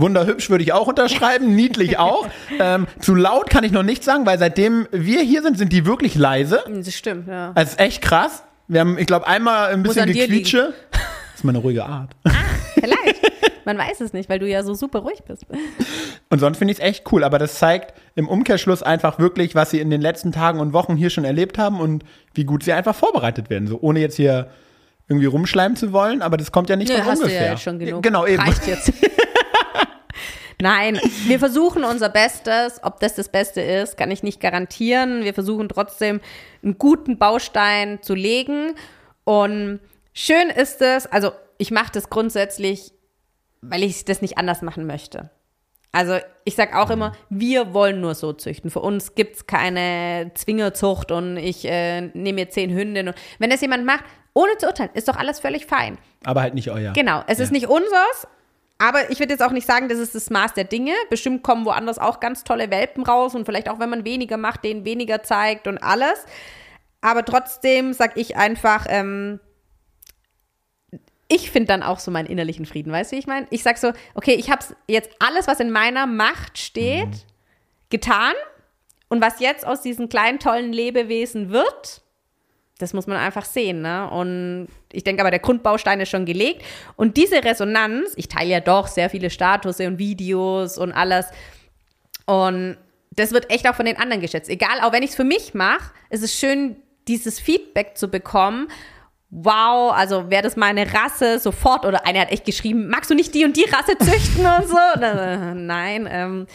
[0.00, 2.28] Wunderhübsch würde ich auch unterschreiben, niedlich auch.
[2.58, 5.86] Ähm, zu laut kann ich noch nicht sagen, weil seitdem wir hier sind, sind die
[5.86, 6.62] wirklich leise.
[6.68, 7.52] Das stimmt, ja.
[7.54, 8.42] Das ist echt krass.
[8.68, 10.74] Wir haben, ich glaube, einmal ein bisschen gequietsche.
[10.90, 11.00] Das
[11.36, 12.10] ist meine ruhige Art.
[12.74, 13.30] Vielleicht.
[13.64, 15.46] Man weiß es nicht, weil du ja so super ruhig bist.
[16.28, 19.70] Und sonst finde ich es echt cool, aber das zeigt im Umkehrschluss einfach wirklich, was
[19.70, 22.72] sie in den letzten Tagen und Wochen hier schon erlebt haben und wie gut sie
[22.72, 23.68] einfach vorbereitet werden.
[23.68, 24.48] So ohne jetzt hier
[25.08, 27.38] irgendwie rumschleimen zu wollen, aber das kommt ja nicht Nö, von hast ungefähr.
[27.38, 28.02] du ja jetzt schon genug.
[28.02, 28.42] Genau, eben.
[28.42, 28.92] Reicht jetzt.
[30.60, 32.80] Nein, wir versuchen unser Bestes.
[32.82, 35.24] Ob das das Beste ist, kann ich nicht garantieren.
[35.24, 36.20] Wir versuchen trotzdem
[36.62, 38.74] einen guten Baustein zu legen.
[39.24, 39.80] Und
[40.12, 42.92] schön ist es, also ich mache das grundsätzlich,
[43.60, 45.30] weil ich das nicht anders machen möchte.
[45.92, 48.70] Also ich sag auch immer, wir wollen nur so züchten.
[48.70, 53.08] Für uns gibt's keine Zwingerzucht und ich äh, nehme mir zehn Hündinnen.
[53.08, 55.98] Und wenn das jemand macht, ohne zu urteilen, ist doch alles völlig fein.
[56.24, 56.92] Aber halt nicht euer.
[56.92, 58.28] Genau, es ist nicht unseres,
[58.80, 60.94] aber ich würde jetzt auch nicht sagen, das ist das Maß der Dinge.
[61.10, 64.64] Bestimmt kommen woanders auch ganz tolle Welpen raus und vielleicht auch, wenn man weniger macht,
[64.64, 66.24] denen weniger zeigt und alles.
[67.02, 69.38] Aber trotzdem sag ich einfach, ähm,
[71.28, 73.46] ich finde dann auch so meinen innerlichen Frieden, weißt du, wie ich meine?
[73.50, 77.26] Ich sag so, okay, ich habe jetzt alles, was in meiner Macht steht,
[77.90, 78.32] getan.
[79.10, 82.00] Und was jetzt aus diesen kleinen, tollen Lebewesen wird,
[82.80, 84.08] das muss man einfach sehen, ne?
[84.10, 86.62] Und ich denke aber, der Grundbaustein ist schon gelegt.
[86.96, 91.26] Und diese Resonanz, ich teile ja doch sehr viele Statusse und Videos und alles.
[92.26, 92.76] Und
[93.10, 94.48] das wird echt auch von den anderen geschätzt.
[94.48, 96.76] Egal, auch wenn ich es für mich mache, ist es schön,
[97.08, 98.68] dieses Feedback zu bekommen.
[99.30, 103.32] Wow, also wäre das meine Rasse sofort oder einer hat echt geschrieben, magst du nicht
[103.32, 104.76] die und die Rasse züchten und so?
[105.00, 106.46] Na, Nein, ähm,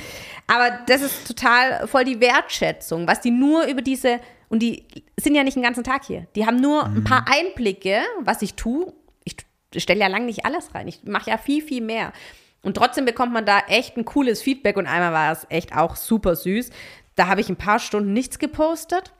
[0.48, 4.86] aber das ist total voll die Wertschätzung, was die nur über diese und die
[5.20, 6.28] sind ja nicht den ganzen Tag hier.
[6.36, 8.94] Die haben nur ein paar Einblicke, was ich tue.
[9.24, 9.36] Ich
[9.82, 10.88] stelle ja lang nicht alles rein.
[10.88, 12.12] Ich mache ja viel, viel mehr.
[12.62, 14.76] Und trotzdem bekommt man da echt ein cooles Feedback.
[14.78, 16.72] Und einmal war es echt auch super süß.
[17.16, 19.14] Da habe ich ein paar Stunden nichts gepostet.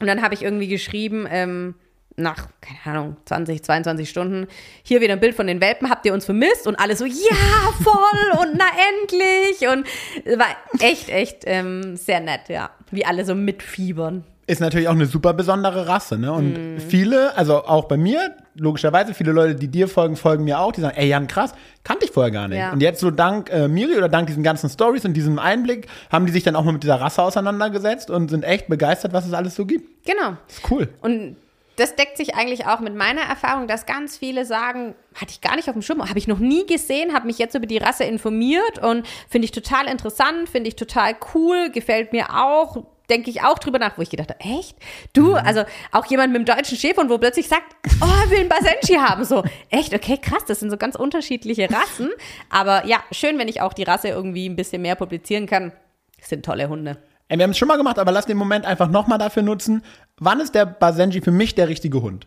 [0.00, 1.74] Und dann habe ich irgendwie geschrieben, ähm,
[2.16, 4.46] nach, keine Ahnung, 20, 22 Stunden,
[4.82, 6.66] hier wieder ein Bild von den Welpen, habt ihr uns vermisst?
[6.66, 7.36] Und alle so, ja,
[7.82, 8.64] voll und na
[9.00, 9.68] endlich.
[9.68, 9.86] Und
[10.24, 10.48] es war
[10.80, 12.70] echt, echt ähm, sehr nett, ja.
[12.90, 14.24] Wie alle so mitfiebern.
[14.48, 16.32] Ist natürlich auch eine super besondere Rasse, ne?
[16.32, 16.80] Und Mhm.
[16.80, 20.80] viele, also auch bei mir, logischerweise, viele Leute, die dir folgen, folgen mir auch, die
[20.82, 22.58] sagen, ey Jan, krass, kannte ich vorher gar nicht.
[22.58, 22.72] Ja.
[22.72, 26.26] Und jetzt so dank äh, Miri oder dank diesen ganzen Stories und diesem Einblick haben
[26.26, 29.32] die sich dann auch mal mit dieser Rasse auseinandergesetzt und sind echt begeistert, was es
[29.32, 30.06] alles so gibt.
[30.06, 30.36] Genau.
[30.48, 30.88] Ist cool.
[31.00, 31.36] Und
[31.74, 35.56] das deckt sich eigentlich auch mit meiner Erfahrung, dass ganz viele sagen, hatte ich gar
[35.56, 38.04] nicht auf dem Schirm, habe ich noch nie gesehen, habe mich jetzt über die Rasse
[38.04, 43.42] informiert und finde ich total interessant, finde ich total cool, gefällt mir auch, denke ich
[43.42, 44.76] auch drüber nach, wo ich gedacht habe, echt?
[45.12, 48.48] Du, also auch jemand mit dem deutschen Schäfer, wo plötzlich sagt, oh, er will einen
[48.48, 52.10] Basenji haben, so, echt, okay, krass, das sind so ganz unterschiedliche Rassen,
[52.50, 55.72] aber ja, schön, wenn ich auch die Rasse irgendwie ein bisschen mehr publizieren kann,
[56.18, 56.98] das sind tolle Hunde.
[57.28, 59.82] Ey, wir haben es schon mal gemacht, aber lass den Moment einfach nochmal dafür nutzen.
[60.18, 62.26] Wann ist der Basenji für mich der richtige Hund?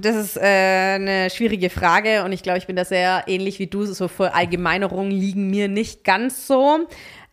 [0.00, 3.66] Das ist äh, eine schwierige Frage und ich glaube, ich bin da sehr ähnlich wie
[3.66, 3.84] du.
[3.84, 6.86] So für Allgemeinerungen liegen mir nicht ganz so.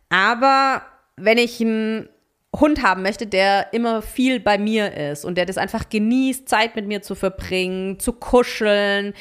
[0.10, 0.82] Aber
[1.18, 2.10] wenn ich einen
[2.56, 6.76] Hund haben möchte, der immer viel bei mir ist und der das einfach genießt, Zeit
[6.76, 9.14] mit mir zu verbringen, zu kuscheln,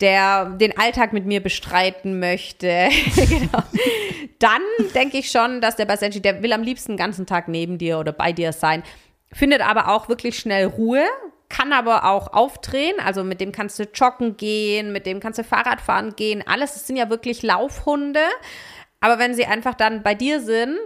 [0.00, 3.62] der den Alltag mit mir bestreiten möchte, genau.
[4.38, 4.62] dann
[4.94, 7.98] denke ich schon, dass der Basenji, der will am liebsten den ganzen Tag neben dir
[7.98, 8.82] oder bei dir sein,
[9.32, 11.04] findet aber auch wirklich schnell Ruhe,
[11.48, 15.44] kann aber auch aufdrehen, also mit dem kannst du joggen gehen, mit dem kannst du
[15.44, 18.24] Fahrrad fahren gehen, alles, das sind ja wirklich Laufhunde,
[19.00, 20.78] aber wenn sie einfach dann bei dir sind,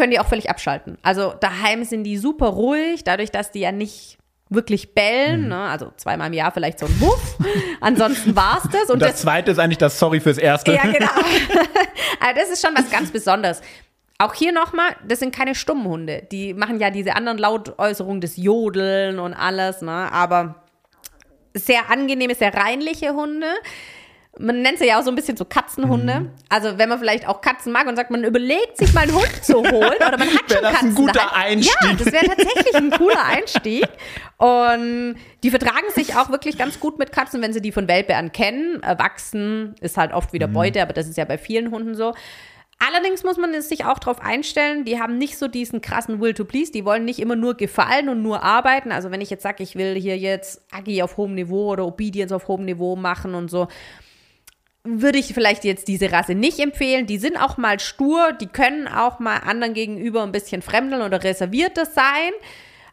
[0.00, 0.96] können die auch völlig abschalten.
[1.02, 4.16] Also daheim sind die super ruhig, dadurch, dass die ja nicht
[4.48, 5.60] wirklich bellen, ne?
[5.60, 7.36] also zweimal im Jahr vielleicht so ein Wuff,
[7.82, 8.84] ansonsten war's das.
[8.84, 10.72] Und Und das das, zweite ist eigentlich das Sorry fürs Erste.
[10.72, 11.10] ja, genau.
[12.20, 13.60] also das ist schon was ganz Besonderes.
[14.16, 16.26] Auch hier nochmal, das sind keine stummen Hunde.
[16.32, 20.10] Die machen ja diese anderen Lautäußerungen, das Jodeln und alles, ne?
[20.12, 20.64] Aber
[21.52, 23.48] sehr angenehme, sehr reinliche Hunde.
[24.38, 26.20] Man nennt sie ja auch so ein bisschen so Katzenhunde.
[26.20, 26.30] Mhm.
[26.48, 29.44] Also wenn man vielleicht auch Katzen mag und sagt, man überlegt sich mal einen Hund
[29.44, 30.94] zu holen oder man hat schon das ein Katzen.
[30.94, 31.58] guter daheim.
[31.58, 31.76] Einstieg.
[31.82, 33.88] Ja, das wäre tatsächlich ein cooler Einstieg.
[34.38, 38.14] Und die vertragen sich auch wirklich ganz gut mit Katzen, wenn sie die von Welpe
[38.16, 38.82] an kennen.
[38.82, 40.32] Erwachsen ist halt oft Mhm.
[40.34, 42.14] wieder Beute, aber das ist ja bei vielen Hunden so.
[42.78, 46.46] Allerdings muss man sich auch darauf einstellen, die haben nicht so diesen krassen Will to
[46.46, 48.90] Please, die wollen nicht immer nur gefallen und nur arbeiten.
[48.90, 52.32] Also wenn ich jetzt sage, ich will hier jetzt Agi auf hohem Niveau oder Obedience
[52.32, 53.68] auf hohem Niveau machen und so,
[54.84, 57.06] würde ich vielleicht jetzt diese Rasse nicht empfehlen.
[57.06, 61.22] Die sind auch mal stur, die können auch mal anderen gegenüber ein bisschen fremdeln oder
[61.22, 62.32] reservierter sein.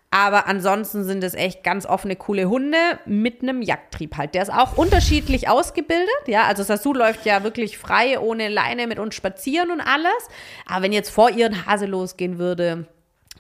[0.10, 4.36] Aber ansonsten sind es echt ganz offene, coole Hunde mit einem Jagdtrieb halt.
[4.36, 6.08] Der ist auch unterschiedlich ausgebildet.
[6.28, 10.12] Ja, also Sasu läuft ja wirklich frei, ohne Leine mit uns spazieren und alles.
[10.66, 12.88] Aber wenn jetzt vor ihr ein Hase losgehen würde,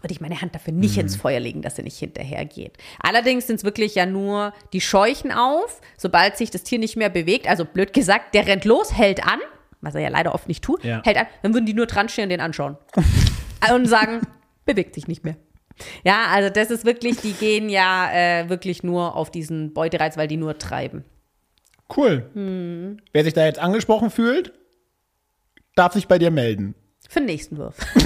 [0.02, 2.78] würde ich meine Hand dafür nicht ins Feuer legen, dass er nicht hinterher geht.
[3.00, 7.10] Allerdings sind es wirklich ja nur die Scheuchen auf, sobald sich das Tier nicht mehr
[7.10, 7.48] bewegt.
[7.48, 9.40] Also blöd gesagt, der rennt los, hält an,
[9.82, 11.02] was er ja leider oft nicht tut, Ja.
[11.04, 12.78] hält an, dann würden die nur dran stehen und den anschauen.
[13.74, 14.22] und sagen,
[14.66, 15.36] bewegt sich nicht mehr.
[16.04, 20.28] Ja, also das ist wirklich, die gehen ja äh, wirklich nur auf diesen Beutereiz, weil
[20.28, 21.06] die nur treiben.
[21.96, 22.30] Cool.
[22.34, 22.98] Hm.
[23.14, 24.54] Wer sich da jetzt angesprochen fühlt,
[25.76, 26.76] darf sich bei dir melden.
[27.10, 27.76] Für den nächsten Wurf.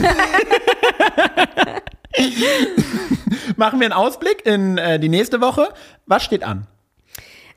[3.56, 5.70] Machen wir einen Ausblick in äh, die nächste Woche.
[6.06, 6.68] Was steht an?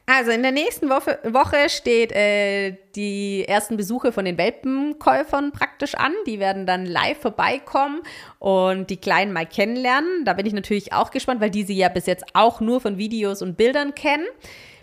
[0.06, 5.94] Also in der nächsten Woche, Woche steht äh, die ersten Besuche von den Welpenkäufern praktisch
[5.94, 6.12] an.
[6.26, 8.02] Die werden dann live vorbeikommen
[8.38, 10.26] und die Kleinen mal kennenlernen.
[10.26, 12.98] Da bin ich natürlich auch gespannt, weil die sie ja bis jetzt auch nur von
[12.98, 14.26] Videos und Bildern kennen.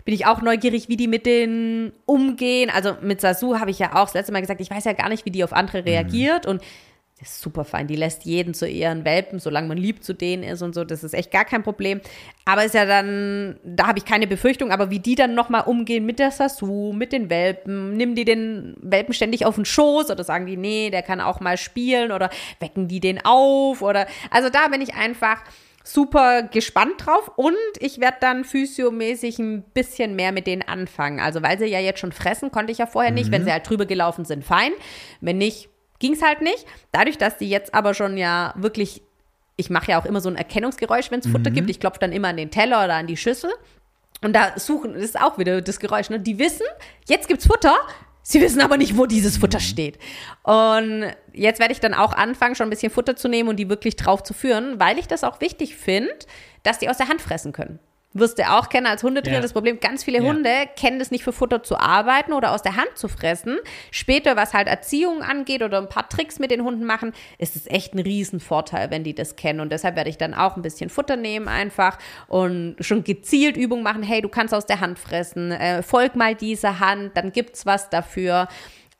[0.04, 2.70] Bin ich auch neugierig, wie die mit denen umgehen.
[2.70, 5.08] Also mit Sasu habe ich ja auch das letzte Mal gesagt, ich weiß ja gar
[5.08, 6.62] nicht, wie die auf andere reagiert und
[7.22, 7.86] das ist super fein.
[7.86, 10.82] Die lässt jeden zu ihren Welpen, solange man lieb zu denen ist und so.
[10.82, 12.00] Das ist echt gar kein Problem.
[12.44, 14.72] Aber ist ja dann, da habe ich keine Befürchtung.
[14.72, 18.74] Aber wie die dann nochmal umgehen mit der Sasu, mit den Welpen, nehmen die den
[18.80, 22.28] Welpen ständig auf den Schoß oder sagen die, nee, der kann auch mal spielen oder
[22.58, 25.44] wecken die den auf oder, also da bin ich einfach
[25.84, 31.20] super gespannt drauf und ich werde dann physiomäßig ein bisschen mehr mit denen anfangen.
[31.20, 33.30] Also weil sie ja jetzt schon fressen, konnte ich ja vorher nicht.
[33.30, 34.72] Wenn sie halt drüber gelaufen sind, fein.
[35.20, 35.68] Wenn nicht,
[35.98, 36.66] ging es halt nicht.
[36.92, 39.02] Dadurch, dass die jetzt aber schon ja wirklich,
[39.56, 41.70] ich mache ja auch immer so ein Erkennungsgeräusch, wenn es Futter gibt.
[41.70, 43.50] Ich klopfe dann immer an den Teller oder an die Schüssel.
[44.22, 46.20] Und da suchen, das ist auch wieder das Geräusch, ne?
[46.20, 46.66] Die wissen,
[47.08, 47.74] jetzt gibt's Futter.
[48.22, 49.98] Sie wissen aber nicht, wo dieses Futter steht.
[50.42, 53.68] Und jetzt werde ich dann auch anfangen, schon ein bisschen Futter zu nehmen und die
[53.68, 56.14] wirklich drauf zu führen, weil ich das auch wichtig finde,
[56.62, 57.80] dass die aus der Hand fressen können.
[58.14, 59.42] Wirst du auch kennen als Hundetrainer Ja.
[59.42, 60.24] das Problem, ganz viele Ja.
[60.24, 63.58] Hunde kennen das nicht für Futter zu arbeiten oder aus der Hand zu fressen.
[63.90, 67.66] Später, was halt Erziehung angeht oder ein paar Tricks mit den Hunden machen, ist es
[67.66, 69.60] echt ein Riesenvorteil, wenn die das kennen.
[69.60, 71.98] Und deshalb werde ich dann auch ein bisschen Futter nehmen einfach
[72.28, 74.02] und schon gezielt Übungen machen.
[74.02, 77.88] Hey, du kannst aus der Hand fressen, äh, folg mal dieser Hand, dann gibt's was
[77.90, 78.48] dafür.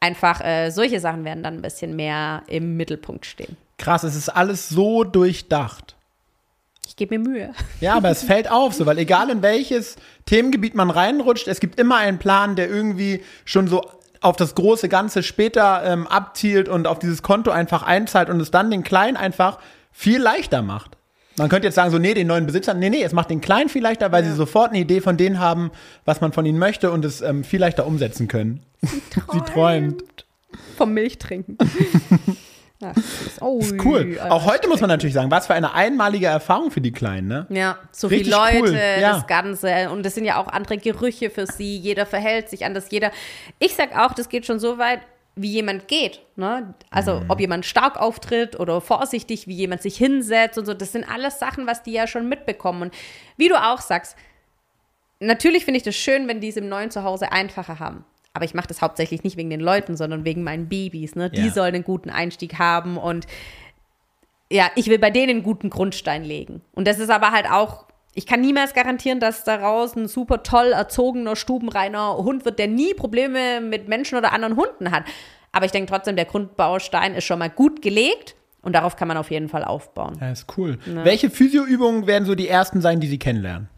[0.01, 3.57] Einfach äh, solche Sachen werden dann ein bisschen mehr im Mittelpunkt stehen.
[3.79, 5.97] Krass, es ist alles so durchdacht.
[6.87, 7.55] Ich gebe mir Mühe.
[7.81, 11.79] Ja, aber es fällt auf, so, weil egal in welches Themengebiet man reinrutscht, es gibt
[11.79, 13.83] immer einen Plan, der irgendwie schon so
[14.21, 18.51] auf das große Ganze später ähm, abzielt und auf dieses Konto einfach einzahlt und es
[18.51, 19.59] dann den Kleinen einfach
[19.91, 20.97] viel leichter macht.
[21.39, 23.69] Man könnte jetzt sagen, so, nee, den neuen Besitzern, nee, nee, es macht den Kleinen
[23.69, 25.71] viel leichter, weil sie sofort eine Idee von denen haben,
[26.05, 28.65] was man von ihnen möchte und es ähm, viel leichter umsetzen können.
[28.83, 30.03] Sie träumt.
[30.77, 31.57] Vom Milchtrinken.
[32.85, 34.19] Ach, das ist, oh, Cool.
[34.29, 37.47] Auch heute muss man natürlich sagen, was für eine einmalige Erfahrung für die Kleinen, ne?
[37.51, 39.13] Ja, so Richtig viele Leute, cool, ja.
[39.13, 39.91] das Ganze.
[39.91, 41.77] Und das sind ja auch andere Gerüche für sie.
[41.77, 42.87] Jeder verhält sich anders.
[42.91, 43.11] Jeder.
[43.59, 45.01] Ich sag auch, das geht schon so weit,
[45.35, 46.21] wie jemand geht.
[46.37, 46.75] Ne?
[46.91, 47.25] Also, Mhm.
[47.31, 50.75] ob jemand stark auftritt oder vorsichtig, wie jemand sich hinsetzt und so.
[50.75, 52.83] Das sind alles Sachen, was die ja schon mitbekommen.
[52.83, 52.95] Und
[53.39, 54.15] wie du auch sagst,
[55.21, 58.05] natürlich finde ich das schön, wenn die es im neuen Zuhause einfacher haben.
[58.35, 61.15] Aber ich mache das hauptsächlich nicht wegen den Leuten, sondern wegen meinen Babys.
[61.15, 61.31] Ne?
[61.31, 61.53] Die Ja.
[61.53, 63.27] sollen einen guten Einstieg haben und
[64.51, 66.61] ja, ich will bei denen einen guten Grundstein legen.
[66.73, 70.73] Und das ist aber halt auch, ich kann niemals garantieren, dass daraus ein super toll
[70.73, 75.05] erzogener, stubenreiner Hund wird, der nie Probleme mit Menschen oder anderen Hunden hat.
[75.53, 79.17] Aber ich denke trotzdem, der Grundbaustein ist schon mal gut gelegt und darauf kann man
[79.17, 80.19] auf jeden Fall aufbauen.
[80.21, 80.79] Ja, ist cool.
[80.85, 83.69] Welche Physioübungen werden so die ersten sein, die sie kennenlernen?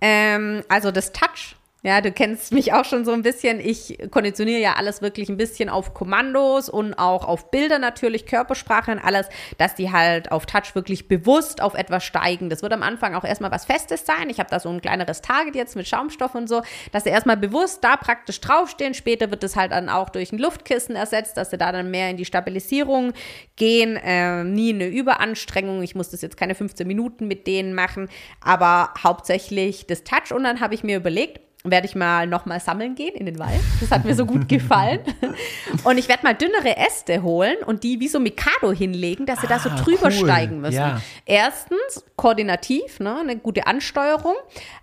[0.00, 1.56] Ähm, also das Touch.
[1.82, 3.58] Ja, du kennst mich auch schon so ein bisschen.
[3.58, 8.92] Ich konditioniere ja alles wirklich ein bisschen auf Kommandos und auch auf Bilder natürlich, Körpersprache
[8.92, 12.50] und alles, dass die halt auf Touch wirklich bewusst auf etwas steigen.
[12.50, 14.28] Das wird am Anfang auch erstmal was Festes sein.
[14.28, 16.60] Ich habe da so ein kleineres Target jetzt mit Schaumstoff und so,
[16.92, 18.92] dass sie erstmal bewusst da praktisch draufstehen.
[18.92, 22.10] Später wird es halt dann auch durch ein Luftkissen ersetzt, dass sie da dann mehr
[22.10, 23.14] in die Stabilisierung
[23.56, 23.98] gehen.
[24.04, 25.82] Ähm, nie eine Überanstrengung.
[25.82, 28.10] Ich muss das jetzt keine 15 Minuten mit denen machen,
[28.42, 30.34] aber hauptsächlich das Touch.
[30.34, 33.60] Und dann habe ich mir überlegt, werde ich mal nochmal sammeln gehen in den Wald.
[33.80, 35.00] Das hat mir so gut gefallen.
[35.84, 39.46] Und ich werde mal dünnere Äste holen und die wie so Mikado hinlegen, dass sie
[39.46, 40.12] da so Ah, drüber cool.
[40.12, 40.76] steigen müssen.
[40.76, 41.00] Ja.
[41.26, 44.34] Erstens koordinativ, ne, eine gute Ansteuerung,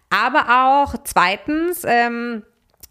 [0.09, 2.43] aber auch zweitens ähm,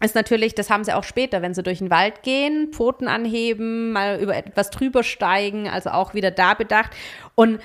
[0.03, 3.91] ist natürlich, das haben sie auch später, wenn sie durch den Wald gehen, Pfoten anheben,
[3.93, 6.91] mal über etwas drüber steigen, also auch wieder da bedacht.
[7.35, 7.59] Und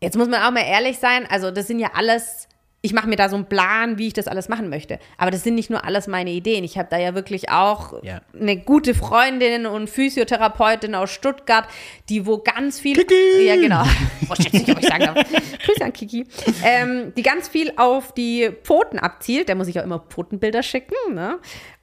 [0.00, 2.48] jetzt muss man auch mal ehrlich sein, also das sind ja alles,
[2.82, 4.98] ich mache mir da so einen Plan, wie ich das alles machen möchte.
[5.18, 6.64] Aber das sind nicht nur alles meine Ideen.
[6.64, 8.22] Ich habe da ja wirklich auch Ja.
[8.38, 11.66] eine gute Freundin und Physiotherapeutin aus Stuttgart,
[12.08, 12.96] die wo ganz viel.
[12.96, 13.44] Kiki!
[13.46, 13.84] Ja, genau.
[14.26, 15.26] Boah, ich nicht, ob ich sagen darf.
[15.64, 16.26] Grüße an Kiki,
[16.64, 19.48] ähm, die ganz viel auf die Pfoten abzielt.
[19.48, 20.94] Der muss ich auch immer Pfotenbilder schicken.
[21.14, 21.38] Ne?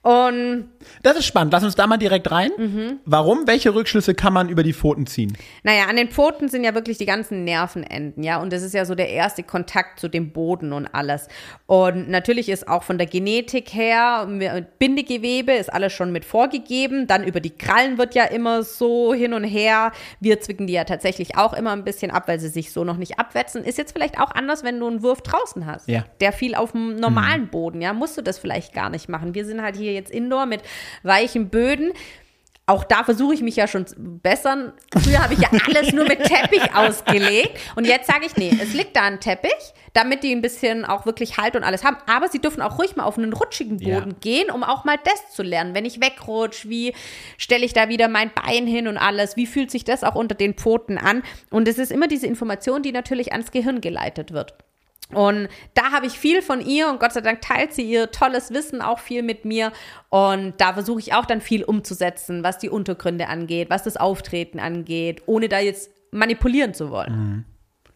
[0.08, 0.70] Und
[1.02, 1.52] Das ist spannend.
[1.52, 2.50] Lass uns da mal direkt rein.
[2.56, 3.00] Mhm.
[3.04, 3.46] Warum?
[3.46, 5.36] Welche Rückschlüsse kann man über die Pfoten ziehen?
[5.64, 8.40] naja, an den Pfoten sind ja wirklich die ganzen Nervenenden, ja.
[8.40, 11.28] Und das ist ja so der erste Kontakt zu dem Boden und alles.
[11.66, 14.26] Und natürlich ist auch von der Genetik her,
[14.78, 17.06] Bindegewebe ist alles schon mit vorgegeben.
[17.06, 19.92] Dann über die Krallen wird ja immer so hin und her.
[20.20, 22.96] Wir zwicken die ja tatsächlich auch immer ein bisschen ab, weil sie sich so noch
[22.96, 23.62] nicht abwetzen.
[23.62, 25.86] Ist jetzt vielleicht auch anders, wenn du einen Wurf draußen hast.
[25.86, 26.06] Ja.
[26.20, 27.92] Der fiel auf dem normalen Boden, ja.
[27.92, 29.34] Musst du das vielleicht gar nicht machen.
[29.34, 30.62] Wir sind halt hier jetzt indoor mit
[31.02, 31.92] weichen Böden.
[32.66, 34.74] Auch da versuche ich mich ja schon zu bessern.
[35.02, 37.58] Früher habe ich ja alles nur mit Teppich ausgelegt.
[37.76, 39.54] Und jetzt sage ich, nee, es liegt da ein Teppich,
[39.94, 41.96] damit die ein bisschen auch wirklich Halt und alles haben.
[42.06, 44.16] Aber sie dürfen auch ruhig mal auf einen rutschigen Boden Ja.
[44.20, 45.74] gehen, um auch mal das zu lernen.
[45.74, 46.92] Wenn ich wegrutsche, wie
[47.38, 49.34] stelle ich da wieder mein Bein hin und alles?
[49.36, 51.22] Wie fühlt sich das auch unter den Pfoten an?
[51.48, 54.52] Und es ist immer diese Information, die natürlich ans Gehirn geleitet wird.
[55.12, 58.52] Und da habe ich viel von ihr und Gott sei Dank teilt sie ihr tolles
[58.52, 59.72] Wissen auch viel mit mir.
[60.10, 64.60] Und da versuche ich auch dann viel umzusetzen, was die Untergründe angeht, was das Auftreten
[64.60, 67.46] angeht, ohne da jetzt manipulieren zu wollen.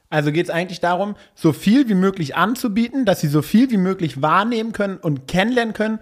[0.08, 3.78] Also geht es eigentlich darum, so viel wie möglich anzubieten, dass sie so viel wie
[3.78, 6.00] möglich wahrnehmen können und kennenlernen können,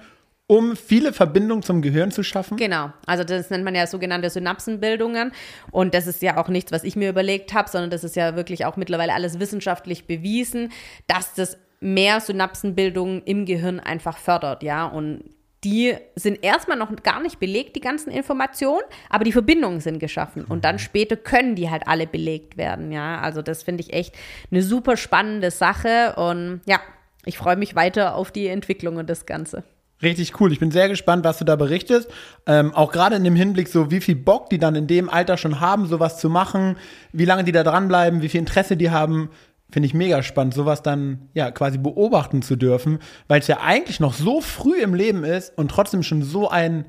[0.51, 2.57] um viele Verbindungen zum Gehirn zu schaffen.
[2.57, 5.31] Genau, also das nennt man ja sogenannte Synapsenbildungen.
[5.71, 8.35] Und das ist ja auch nichts, was ich mir überlegt habe, sondern das ist ja
[8.35, 10.73] wirklich auch mittlerweile alles wissenschaftlich bewiesen,
[11.07, 15.23] dass das mehr Synapsenbildungen im Gehirn einfach fördert, ja, und
[15.63, 20.45] die sind erstmal noch gar nicht belegt, die ganzen Informationen, aber die Verbindungen sind geschaffen.
[20.45, 24.17] Und dann später können die halt alle belegt werden, ja, also das finde ich echt
[24.51, 26.17] eine super spannende Sache.
[26.17, 26.81] Und ja,
[27.25, 29.63] ich freue mich weiter auf die Entwicklung und das Ganze.
[30.03, 30.51] Richtig cool.
[30.53, 32.11] Ich bin sehr gespannt, was du da berichtest.
[32.47, 35.37] Ähm, auch gerade in dem Hinblick, so wie viel Bock die dann in dem Alter
[35.37, 36.77] schon haben, sowas zu machen,
[37.13, 39.31] wie lange die da dranbleiben, wie viel Interesse die haben,
[39.71, 42.99] finde ich mega spannend, sowas dann ja quasi beobachten zu dürfen,
[43.29, 46.87] weil es ja eigentlich noch so früh im Leben ist und trotzdem schon so ein,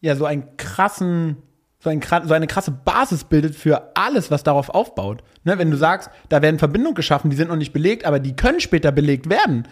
[0.00, 1.38] ja, so einen krassen,
[1.78, 5.22] so, ein, so eine krasse Basis bildet für alles, was darauf aufbaut.
[5.44, 8.36] Ne, wenn du sagst, da werden Verbindungen geschaffen, die sind noch nicht belegt, aber die
[8.36, 9.66] können später belegt werden.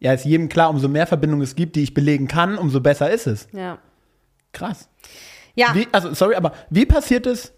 [0.00, 3.10] Ja, ist jedem klar, umso mehr Verbindungen es gibt, die ich belegen kann, umso besser
[3.10, 3.48] ist es.
[3.52, 3.78] Ja.
[4.52, 4.88] Krass.
[5.54, 7.52] Ja, Wie, also, sorry, aber wie passiert es,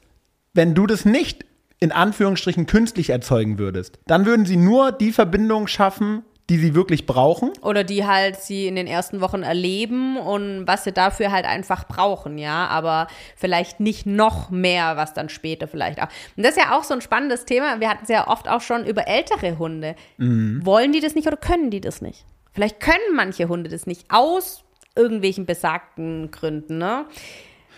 [0.53, 1.45] wenn du das nicht
[1.79, 4.01] in Anführungsstrichen künstlich erzeugen würdest?
[4.07, 7.53] Dann würden sie nur die Verbindungen schaffen, die sie wirklich brauchen.
[7.63, 11.87] oder die halt sie in den ersten Wochen erleben und was sie dafür halt einfach
[11.87, 16.09] brauchen, ja, aber vielleicht nicht noch mehr, was dann später vielleicht auch.
[16.37, 17.79] Und das ist ja auch so ein spannendes Thema.
[17.79, 19.95] Wir hatten es ja oft auch schon über ältere Hunde.
[20.19, 22.27] Wollen die das nicht oder können die das nicht?
[22.53, 27.07] Vielleicht können manche Hunde das nicht aus irgendwelchen besagten Gründen, ne?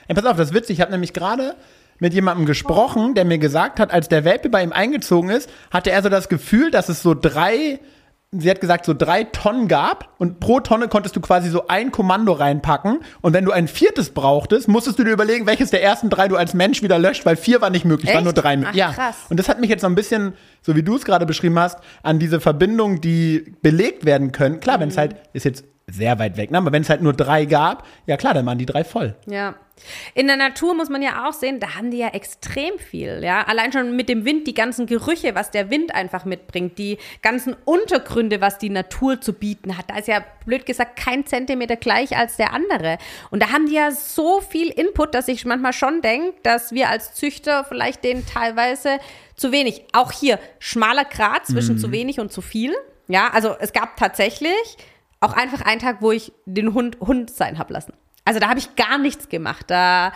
[0.09, 0.79] Ja, pass auf, das ist witzig.
[0.79, 1.55] Ich habe nämlich gerade
[1.99, 5.91] mit jemandem gesprochen, der mir gesagt hat, als der Welpe bei ihm eingezogen ist, hatte
[5.91, 7.79] er so das Gefühl, dass es so drei,
[8.39, 11.91] sie hat gesagt, so drei Tonnen gab und pro Tonne konntest du quasi so ein
[11.91, 16.11] Kommando reinpacken und wenn du ein viertes brauchtest, musstest du dir überlegen, welches der ersten
[16.11, 18.25] drei du als Mensch wieder löscht, weil vier war nicht möglich, waren Echt?
[18.25, 18.59] nur drei.
[18.65, 19.17] Ach, ja, krass.
[19.31, 21.79] und das hat mich jetzt so ein bisschen, so wie du es gerade beschrieben hast,
[22.03, 24.61] an diese Verbindung, die belegt werden können.
[24.61, 26.59] Klar, wenn es halt, ist jetzt sehr weit weg, ne?
[26.59, 29.15] aber wenn es halt nur drei gab, ja klar, dann waren die drei voll.
[29.27, 29.55] Ja.
[30.15, 33.43] In der Natur muss man ja auch sehen, da haben die ja extrem viel, ja.
[33.43, 37.57] Allein schon mit dem Wind, die ganzen Gerüche, was der Wind einfach mitbringt, die ganzen
[37.65, 39.91] Untergründe, was die Natur zu bieten hat.
[39.91, 42.99] Da ist ja, blöd gesagt, kein Zentimeter gleich als der andere.
[43.31, 46.89] Und da haben die ja so viel Input, dass ich manchmal schon denke, dass wir
[46.89, 48.99] als Züchter vielleicht denen teilweise
[49.35, 52.73] zu wenig, auch hier, schmaler Grad zwischen zu wenig und zu viel.
[53.09, 54.79] Ja, also es gab tatsächlich
[55.25, 57.95] auch einfach einen Tag, wo ich den Hund Hund sein hab lassen.
[58.25, 59.67] Also da habe ich gar nichts gemacht.
[59.69, 60.13] Da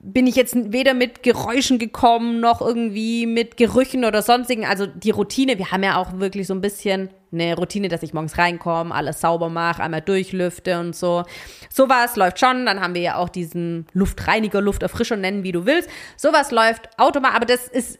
[0.00, 4.64] bin ich jetzt weder mit Geräuschen gekommen, noch irgendwie mit Gerüchen oder sonstigen.
[4.64, 8.14] Also die Routine, wir haben ja auch wirklich so ein bisschen eine Routine, dass ich
[8.14, 11.24] morgens reinkomme, alles sauber mache, einmal durchlüfte und so.
[11.68, 12.64] Sowas läuft schon.
[12.64, 15.90] Dann haben wir ja auch diesen Luftreiniger, Lufterfrischer, nennen wie du willst.
[16.16, 17.98] Sowas läuft automatisch, aber das ist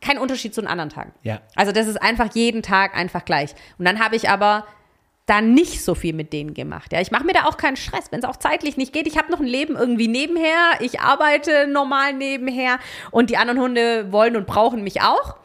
[0.00, 1.12] kein Unterschied zu den anderen Tagen.
[1.22, 1.40] Ja.
[1.56, 3.54] Also das ist einfach jeden Tag einfach gleich.
[3.78, 4.66] Und dann habe ich aber
[5.26, 6.92] da nicht so viel mit denen gemacht.
[6.92, 9.06] Ja, ich mache mir da auch keinen Stress, wenn es auch zeitlich nicht geht.
[9.06, 10.72] Ich habe noch ein Leben irgendwie nebenher.
[10.80, 12.78] Ich arbeite normal nebenher
[13.10, 15.36] und die anderen Hunde wollen und brauchen mich auch.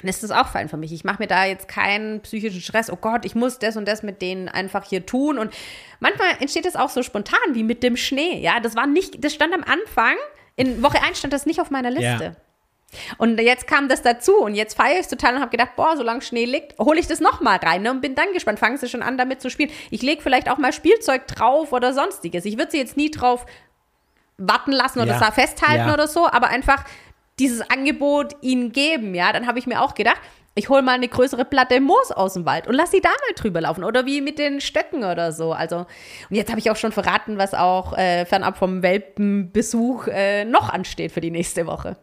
[0.00, 0.92] Dann ist das auch fein für mich.
[0.92, 2.90] Ich mache mir da jetzt keinen psychischen Stress.
[2.90, 5.38] Oh Gott, ich muss das und das mit denen einfach hier tun.
[5.38, 5.54] Und
[6.00, 8.38] manchmal entsteht das auch so spontan wie mit dem Schnee.
[8.40, 10.16] Ja, das war nicht, das stand am Anfang.
[10.56, 12.24] In Woche 1 stand das nicht auf meiner Liste.
[12.24, 12.36] Ja.
[13.18, 15.96] Und jetzt kam das dazu und jetzt feiere ich es total und habe gedacht, boah,
[15.96, 18.58] solange Schnee liegt, hole ich das nochmal rein ne, und bin dann gespannt.
[18.58, 19.70] Fangen sie schon an, damit zu spielen.
[19.90, 22.44] Ich lege vielleicht auch mal Spielzeug drauf oder sonstiges.
[22.44, 23.46] Ich würde sie jetzt nie drauf
[24.38, 25.18] warten lassen oder Ja.
[25.20, 25.94] da festhalten Ja.
[25.94, 26.84] oder so, aber einfach
[27.38, 30.20] dieses Angebot ihnen geben, ja, dann habe ich mir auch gedacht,
[30.58, 33.34] ich hole mal eine größere Platte Moos aus dem Wald und lass sie da mal
[33.34, 33.84] drüber laufen.
[33.84, 35.52] Oder wie mit den Stöcken oder so.
[35.52, 35.86] Also, und
[36.36, 41.12] jetzt habe ich auch schon verraten, was auch äh, fernab vom Welpenbesuch äh, noch ansteht
[41.12, 41.98] für die nächste Woche.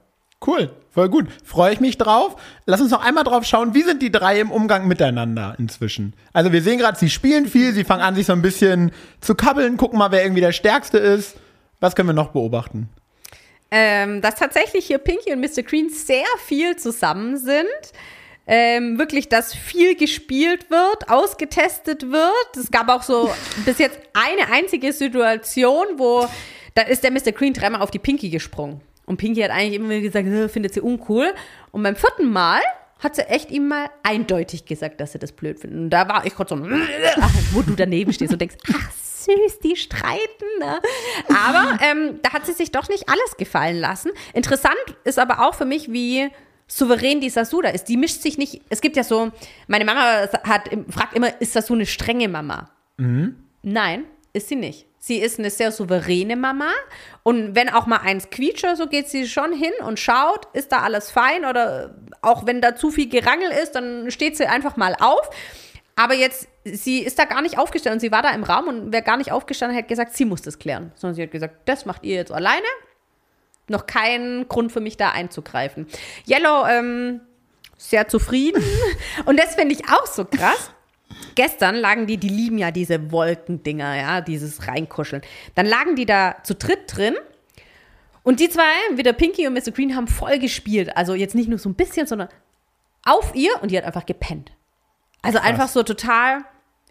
[0.46, 1.28] Cool, voll gut.
[1.44, 2.36] Freue ich mich drauf.
[2.66, 6.14] Lass uns noch einmal drauf schauen, wie sind die drei im Umgang miteinander inzwischen?
[6.34, 8.92] Also wir sehen gerade, sie spielen viel, sie fangen an, sich so ein bisschen
[9.22, 11.38] zu kabbeln, gucken mal, wer irgendwie der Stärkste ist.
[11.80, 12.90] Was können wir noch beobachten?
[13.72, 15.64] Ähm, dass tatsächlich hier Pinky und Mr.
[15.64, 17.68] Green sehr viel zusammen sind
[18.46, 22.58] ähm, wirklich, dass viel gespielt wird, ausgetestet wird.
[22.58, 23.34] Es gab auch so
[23.66, 26.28] bis jetzt eine einzige Situation, wo
[26.76, 27.32] da ist der Mr.
[27.32, 28.82] Green dreimal auf die Pinky gesprungen.
[29.06, 31.34] Und Pinky hat eigentlich immer gesagt, findet sie uncool.
[31.72, 32.62] Und beim vierten Mal
[33.00, 35.80] hat sie echt ihm mal eindeutig gesagt, dass sie das blöd findet.
[35.80, 36.62] Und da war ich gerade so,
[37.52, 40.46] wo du daneben stehst und denkst, ach süß, die streiten.
[40.60, 40.80] Ne?
[41.30, 44.12] Aber ähm, da hat sie sich doch nicht alles gefallen lassen.
[44.34, 46.30] Interessant ist aber auch für mich, wie
[46.68, 47.86] souverän die Sasu da ist.
[47.86, 48.62] Die mischt sich nicht.
[48.70, 49.32] Es gibt ja so,
[49.68, 52.70] meine Mama hat, fragt immer, ist Sasu eine strenge Mama?
[52.98, 53.36] Mhm.
[53.64, 54.86] Nein, ist sie nicht.
[55.06, 56.72] Sie ist eine sehr souveräne Mama.
[57.24, 60.80] Und wenn auch mal eins quietscht, so geht sie schon hin und schaut, ist da
[60.80, 64.96] alles fein oder auch wenn da zu viel Gerangel ist, dann steht sie einfach mal
[64.98, 65.30] auf.
[65.98, 68.94] Aber jetzt, sie ist da gar nicht aufgestanden und sie war da im Raum und
[68.94, 70.94] wer gar nicht aufgestanden hat, gesagt, sie muss das klären.
[70.96, 72.64] Sondern sie hat gesagt, das macht ihr jetzt alleine
[73.68, 75.86] noch kein Grund für mich da einzugreifen.
[76.30, 77.20] Yellow, ähm,
[77.78, 78.64] sehr zufrieden.
[79.26, 80.72] Und das finde ich auch so krass.
[81.36, 85.22] Gestern lagen die, die lieben ja diese Wolkendinger, ja, dieses Reinkuscheln.
[85.56, 87.16] Dann lagen die da zu dritt drin.
[88.24, 89.72] Und die zwei, wieder Pinky und Mr.
[89.72, 90.96] Green, haben voll gespielt.
[90.96, 92.30] Also jetzt nicht nur so ein bisschen, sondern
[93.04, 94.52] auf ihr und die hat einfach gepennt.
[95.22, 95.48] Also Krass.
[95.50, 96.44] einfach so total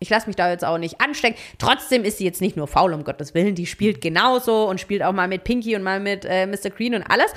[0.02, 1.38] ich lasse mich da jetzt auch nicht anstecken.
[1.58, 3.54] Trotzdem ist sie jetzt nicht nur faul, um Gottes Willen.
[3.54, 6.70] Die spielt genauso und spielt auch mal mit Pinky und mal mit äh, Mr.
[6.70, 7.32] Green und alles.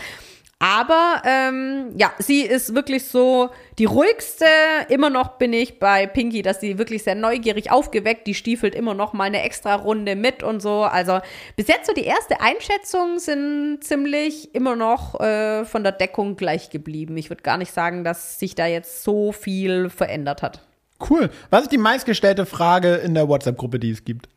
[0.59, 4.45] Aber ähm, ja, sie ist wirklich so die ruhigste.
[4.87, 8.25] Immer noch bin ich bei Pinky, dass sie wirklich sehr neugierig aufgeweckt.
[8.25, 10.83] Die stiefelt immer noch mal eine extra Runde mit und so.
[10.83, 11.19] Also
[11.57, 16.69] bis jetzt so die erste Einschätzung sind ziemlich immer noch äh, von der Deckung gleich
[16.69, 17.17] geblieben.
[17.17, 20.61] Ich würde gar nicht sagen, dass sich da jetzt so viel verändert hat.
[21.09, 21.29] Cool.
[21.49, 24.29] Was ist die meistgestellte Frage in der WhatsApp-Gruppe, die es gibt?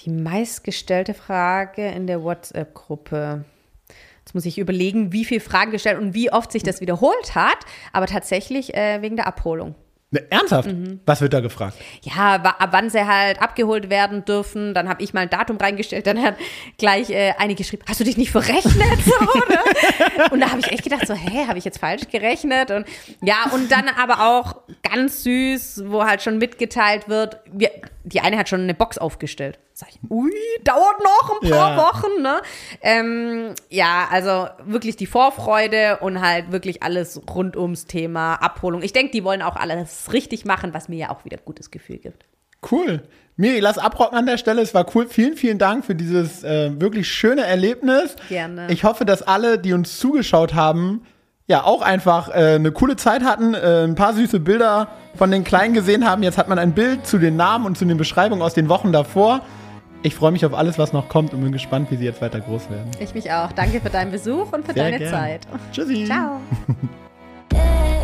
[0.00, 3.44] Die meistgestellte Frage in der WhatsApp-Gruppe.
[4.30, 7.58] Jetzt muss ich überlegen, wie viele Fragen gestellt und wie oft sich das wiederholt hat.
[7.92, 9.74] Aber tatsächlich äh, wegen der Abholung.
[10.12, 10.68] Ne, ernsthaft?
[10.68, 11.00] Mhm.
[11.04, 11.76] Was wird da gefragt?
[12.02, 14.72] Ja, ab wann sie halt abgeholt werden dürfen.
[14.72, 16.06] Dann habe ich mal ein Datum reingestellt.
[16.06, 16.36] Dann hat
[16.78, 18.74] gleich äh, eine geschrieben, hast du dich nicht verrechnet?
[19.04, 20.30] So, ne?
[20.30, 22.70] und da habe ich echt gedacht, so, hä, habe ich jetzt falsch gerechnet?
[22.70, 22.86] Und
[23.22, 27.70] ja, und dann aber auch ganz süß, wo halt schon mitgeteilt wird, wir,
[28.04, 29.58] die eine hat schon eine Box aufgestellt.
[29.72, 30.32] Sag ich, ui,
[30.64, 31.76] dauert noch ein paar ja.
[31.76, 32.40] Wochen, ne?
[32.82, 38.82] Ähm, ja, also wirklich die Vorfreude und halt wirklich alles rund ums Thema Abholung.
[38.82, 41.70] Ich denke, die wollen auch alles richtig machen, was mir ja auch wieder ein gutes
[41.70, 42.24] Gefühl gibt.
[42.70, 43.02] Cool.
[43.36, 44.60] Miri, lass abrocken an der Stelle.
[44.60, 45.08] Es war cool.
[45.08, 48.16] Vielen, vielen Dank für dieses äh, wirklich schöne Erlebnis.
[48.28, 48.66] Gerne.
[48.70, 51.06] Ich hoffe, dass alle, die uns zugeschaut haben,
[51.50, 55.44] ja auch einfach äh, eine coole Zeit hatten, äh, ein paar süße Bilder von den
[55.44, 56.22] Kleinen gesehen haben.
[56.22, 58.92] Jetzt hat man ein Bild zu den Namen und zu den Beschreibungen aus den Wochen
[58.92, 59.42] davor.
[60.02, 62.40] Ich freue mich auf alles, was noch kommt und bin gespannt, wie sie jetzt weiter
[62.40, 62.90] groß werden.
[63.00, 63.52] Ich mich auch.
[63.52, 65.10] Danke für deinen Besuch und für Sehr deine gern.
[65.10, 65.40] Zeit.
[65.72, 66.06] Tschüssi.
[66.06, 66.40] Ciao.